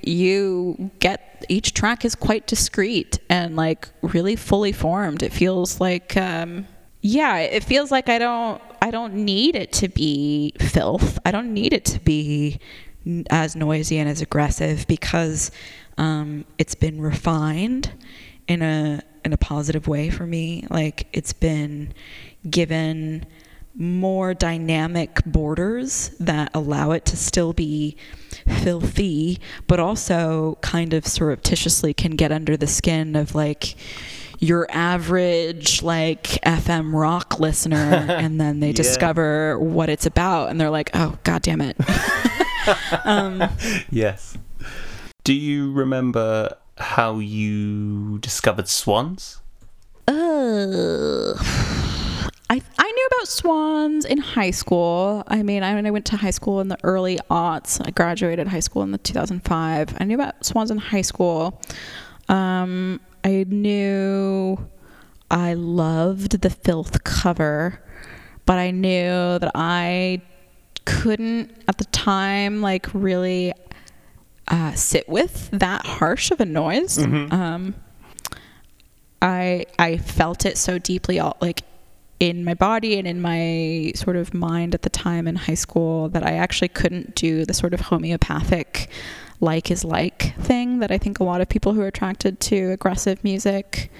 [0.03, 5.23] you get each track is quite discreet and like really fully formed.
[5.23, 6.67] It feels like um,
[7.01, 11.17] yeah, it feels like I don't I don't need it to be filth.
[11.25, 12.59] I don't need it to be
[13.29, 15.49] as noisy and as aggressive because
[15.97, 17.91] um, it's been refined
[18.47, 20.67] in a in a positive way for me.
[20.69, 21.93] Like it's been
[22.49, 23.25] given
[23.79, 27.95] more dynamic borders that allow it to still be
[28.63, 33.75] filthy, but also kind of surreptitiously can get under the skin of like
[34.39, 37.75] your average like FM rock listener,
[38.09, 38.73] and then they Yeah.
[38.73, 41.77] discover what it's about, and they're like, "Oh, god damn it!"
[43.05, 43.43] um,
[43.89, 44.37] Yes.
[45.23, 49.39] Do you remember how you discovered swans?
[50.07, 51.33] Uh,
[52.49, 55.23] I I knew about swans in high school.
[55.27, 57.85] I mean, I, I went to high school in the early aughts.
[57.85, 59.97] I graduated high school in the 2005.
[59.99, 61.61] I knew about swans in high school.
[62.29, 64.57] Um, I knew
[65.29, 67.81] I loved the filth cover,
[68.45, 70.21] but I knew that I
[70.85, 73.51] couldn't at the time like really
[74.47, 76.97] uh, sit with that harsh of a noise.
[77.33, 77.75] Um,
[79.21, 81.63] I I felt it so deeply, all, like
[82.19, 86.09] in my body and in my sort of mind at the time in high school
[86.09, 88.89] that I actually couldn't do the sort of homeopathic
[89.39, 92.71] like is like thing that I think a lot of people who are attracted to
[92.71, 93.91] aggressive music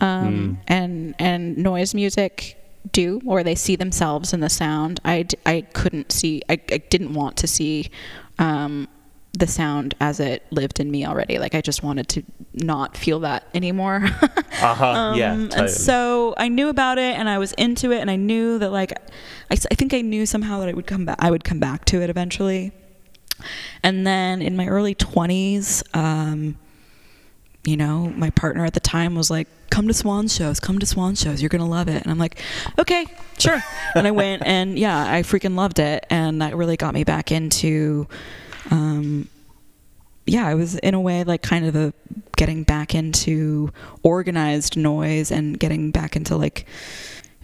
[0.00, 2.60] um, and and noise music
[2.92, 5.00] do or they see themselves in the sound.
[5.04, 7.90] I, d- I couldn't see I, I didn't want to see
[8.38, 8.88] um,
[9.36, 11.38] the sound as it lived in me already.
[11.38, 12.22] Like I just wanted to
[12.54, 14.08] not feel that anymore.
[14.62, 15.12] Uh huh.
[15.16, 15.32] yeah.
[15.32, 15.60] Um, Totally.
[15.62, 18.70] And so I knew about it and I was into it and I knew that
[18.70, 18.92] like
[19.50, 21.84] I, I think I knew somehow that I would come back I would come back
[21.86, 22.72] to it eventually.
[23.82, 26.56] And then in my early 20s um
[27.66, 30.86] you know, my partner at the time was like, "Come to Swan shows, come to
[30.86, 31.40] Swan shows.
[31.40, 32.38] You're gonna love it." And I'm like,
[32.78, 33.06] "Okay,
[33.38, 33.62] sure."
[33.94, 37.32] and I went, and yeah, I freaking loved it, and that really got me back
[37.32, 38.06] into,
[38.70, 39.28] um,
[40.26, 41.92] yeah, I was in a way like kind of a
[42.36, 46.66] getting back into organized noise and getting back into like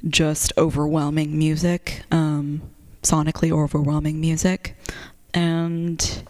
[0.08, 2.62] just overwhelming music, um,
[3.02, 4.74] sonically overwhelming music,
[5.34, 6.24] and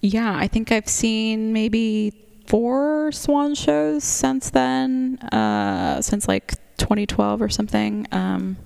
[0.00, 2.12] yeah, I think I've seen maybe
[2.46, 8.06] four Swan shows since then, uh, since like 2012 or something.
[8.12, 8.56] Um,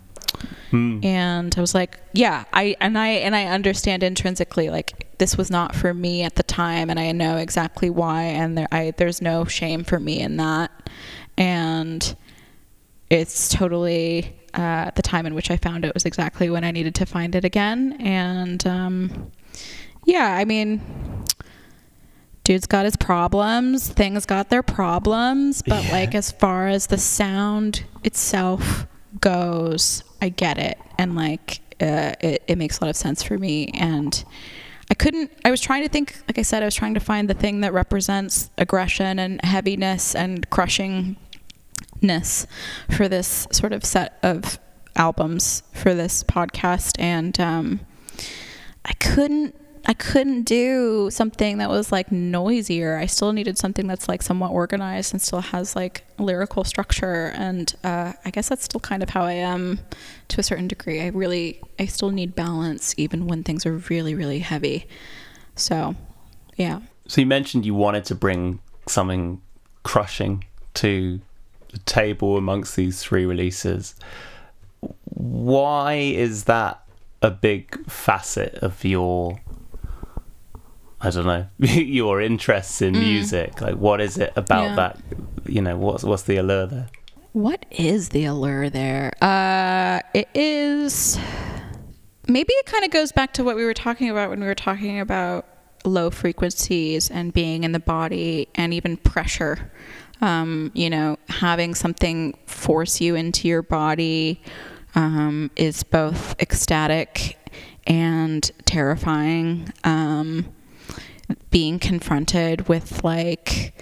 [0.70, 1.00] Hmm.
[1.02, 5.50] and I was like, yeah, I and I and I understand intrinsically like this was
[5.52, 9.22] not for me at the time, and I know exactly why, and there I there's
[9.22, 10.72] no shame for me in that,
[11.38, 12.16] and
[13.08, 16.94] it's totally uh, the time in which I found it was exactly when I needed
[16.96, 19.30] to find it again, and um,
[20.04, 20.80] yeah, I mean.
[22.42, 25.92] Dude's got his problems, things got their problems, but Yeah.
[25.92, 28.86] like as far as the sound itself
[29.20, 30.78] goes, I get it.
[30.98, 33.68] And like uh, it, it makes a lot of sense for me.
[33.74, 34.24] And
[34.90, 37.30] I couldn't, I was trying to think, like I said, I was trying to find
[37.30, 41.16] the thing that represents aggression and heaviness and crushingness
[42.90, 44.58] for this sort of set of
[44.96, 46.98] albums for this podcast.
[46.98, 47.80] And um,
[48.84, 49.54] I couldn't
[49.86, 52.96] I couldn't do something that was like noisier.
[52.96, 57.32] I still needed something that's like somewhat organized and still has like lyrical structure.
[57.34, 59.80] And uh, I guess that's still kind of how I am
[60.28, 61.00] to a certain degree.
[61.00, 64.86] I really, I still need balance even when things are really, really heavy.
[65.56, 65.94] So,
[66.56, 66.80] yeah.
[67.08, 69.40] So you mentioned you wanted to bring something
[69.82, 71.20] crushing to
[71.72, 73.94] the table amongst these three releases.
[75.04, 76.82] Why is that
[77.22, 79.40] a big facet of your
[81.02, 83.60] I don't know, your interests in music?
[83.60, 84.76] Like what is it about Yeah.
[84.76, 84.98] that
[85.46, 86.88] you know, what's what's the allure there?
[87.32, 89.12] What is the allure there?
[89.22, 91.18] Uh, it is.
[92.28, 94.54] Maybe it kind of goes back to what we were talking about when we were
[94.54, 95.46] talking about
[95.84, 99.70] low frequencies and being in the body and even pressure.
[100.20, 104.40] Um, you know, having something force you into your body
[104.94, 107.38] um, is both ecstatic
[107.86, 109.72] and terrifying.
[109.84, 110.46] Um,
[111.50, 113.72] being confronted with like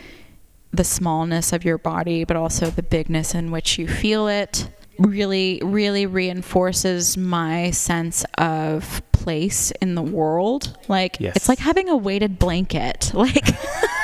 [0.72, 5.60] the smallness of your body, but also the bigness in which you feel it, really,
[5.64, 10.76] really reinforces my sense of place in the world.
[10.88, 11.36] Like Yes.
[11.36, 13.12] it's like having a weighted blanket.
[13.14, 13.46] Like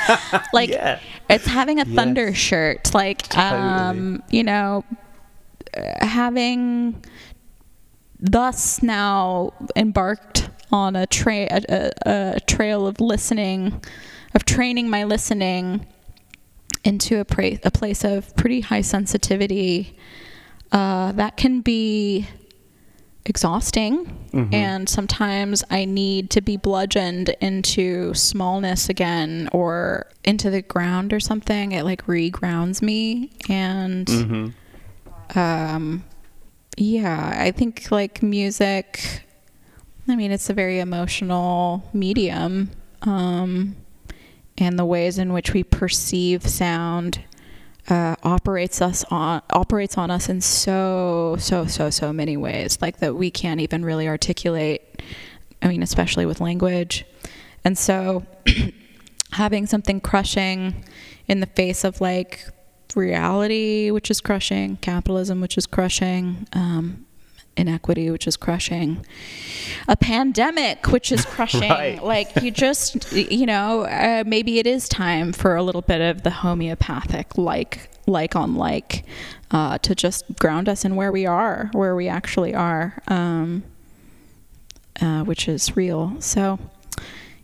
[0.53, 0.99] like Yeah.
[1.29, 1.95] it's having a Yes.
[1.95, 2.93] thunder shirt.
[2.93, 4.83] Like um, you know,
[6.01, 7.03] having
[8.19, 11.91] thus now embarked on a, tra- a, a,
[12.35, 13.81] a trail of listening,
[14.33, 15.85] of training my listening
[16.83, 19.97] into a, pra- a place of pretty high sensitivity.
[20.71, 22.27] Uh, that can be
[23.27, 24.53] exhausting mm-hmm.
[24.53, 31.19] and sometimes I need to be bludgeoned into smallness again or into the ground or
[31.19, 31.71] something.
[31.71, 35.39] It like regrounds me and mm-hmm.
[35.39, 36.03] um
[36.77, 39.24] yeah, I think like music
[40.07, 42.71] I mean it's a very emotional medium.
[43.01, 43.75] Um
[44.57, 47.19] and the ways in which we perceive sound
[47.89, 52.97] uh, operates us on operates on us in so so so so many ways like
[52.99, 55.03] that we can't even really articulate
[55.61, 57.05] i mean especially with language
[57.63, 58.25] and so
[59.33, 60.83] having something crushing
[61.27, 62.47] in the face of like
[62.95, 67.04] reality which is crushing capitalism which is crushing um,
[67.57, 69.05] inequity, which is crushing,
[69.87, 71.69] a pandemic, which is crushing.
[71.69, 72.03] right.
[72.03, 76.23] Like you just, you know, uh, maybe it is time for a little bit of
[76.23, 79.05] the homeopathic, like, like on like,
[79.51, 83.63] uh, to just ground us in where we are, where we actually are, um,
[85.01, 86.15] uh, which is real.
[86.19, 86.59] So,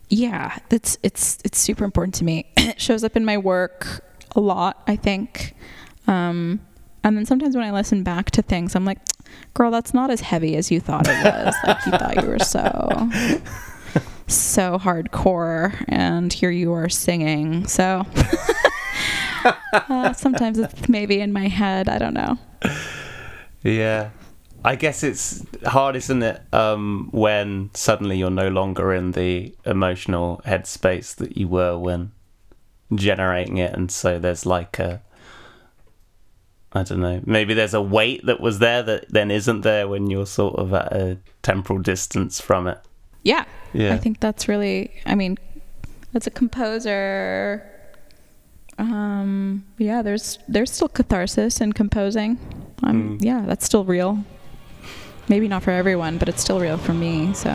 [0.08, 2.46] yeah, it's it's it's super important to me.
[2.56, 4.04] it shows up in my work
[4.36, 5.54] a lot, I think.
[6.06, 6.60] Um,
[7.04, 8.98] and then sometimes when I listen back to things, I'm like,
[9.54, 11.54] girl, that's not as heavy as you thought it was.
[11.66, 13.10] like you thought you were so
[14.28, 17.66] so hardcore and here you are singing.
[17.66, 18.06] So
[19.72, 22.38] uh, sometimes it's maybe in my head, I don't know.
[23.62, 24.10] Yeah.
[24.64, 30.40] I guess it's hard, isn't it, um, when suddenly you're no longer in the emotional
[30.46, 32.12] headspace that you were when
[32.94, 35.02] generating it, and so there's like a
[36.74, 37.20] I don't know.
[37.24, 40.72] Maybe there's a weight that was there that then isn't there when you're sort of
[40.72, 42.78] at a temporal distance from it.
[43.22, 43.44] Yeah.
[43.72, 43.94] Yeah.
[43.94, 45.38] I think that's really I mean,
[46.14, 47.68] as a composer
[48.78, 52.38] um yeah, there's there's still catharsis in composing.
[52.82, 53.24] Um mm.
[53.24, 54.24] yeah, that's still real.
[55.28, 57.50] Maybe not for everyone, but it's still real for me, so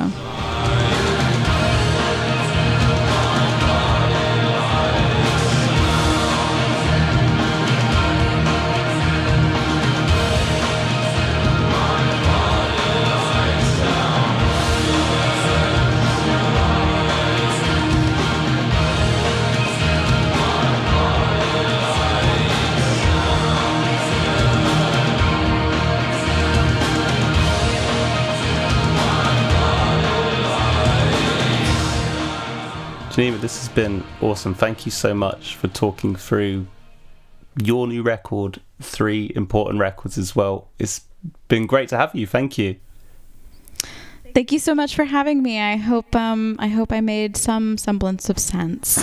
[33.47, 34.53] this has been awesome.
[34.53, 36.67] Thank you so much for talking through
[37.63, 40.67] your new record, three important records as well.
[40.79, 41.05] It's
[41.47, 42.27] been great to have you.
[42.27, 42.75] Thank you.
[44.33, 45.61] Thank you so much for having me.
[45.61, 49.01] I hope um, I hope I made some semblance of sense.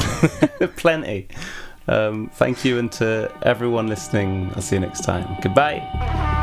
[0.77, 1.29] Plenty.
[1.89, 5.39] Um, thank you, and to everyone listening, I'll see you next time.
[5.41, 6.43] Goodbye.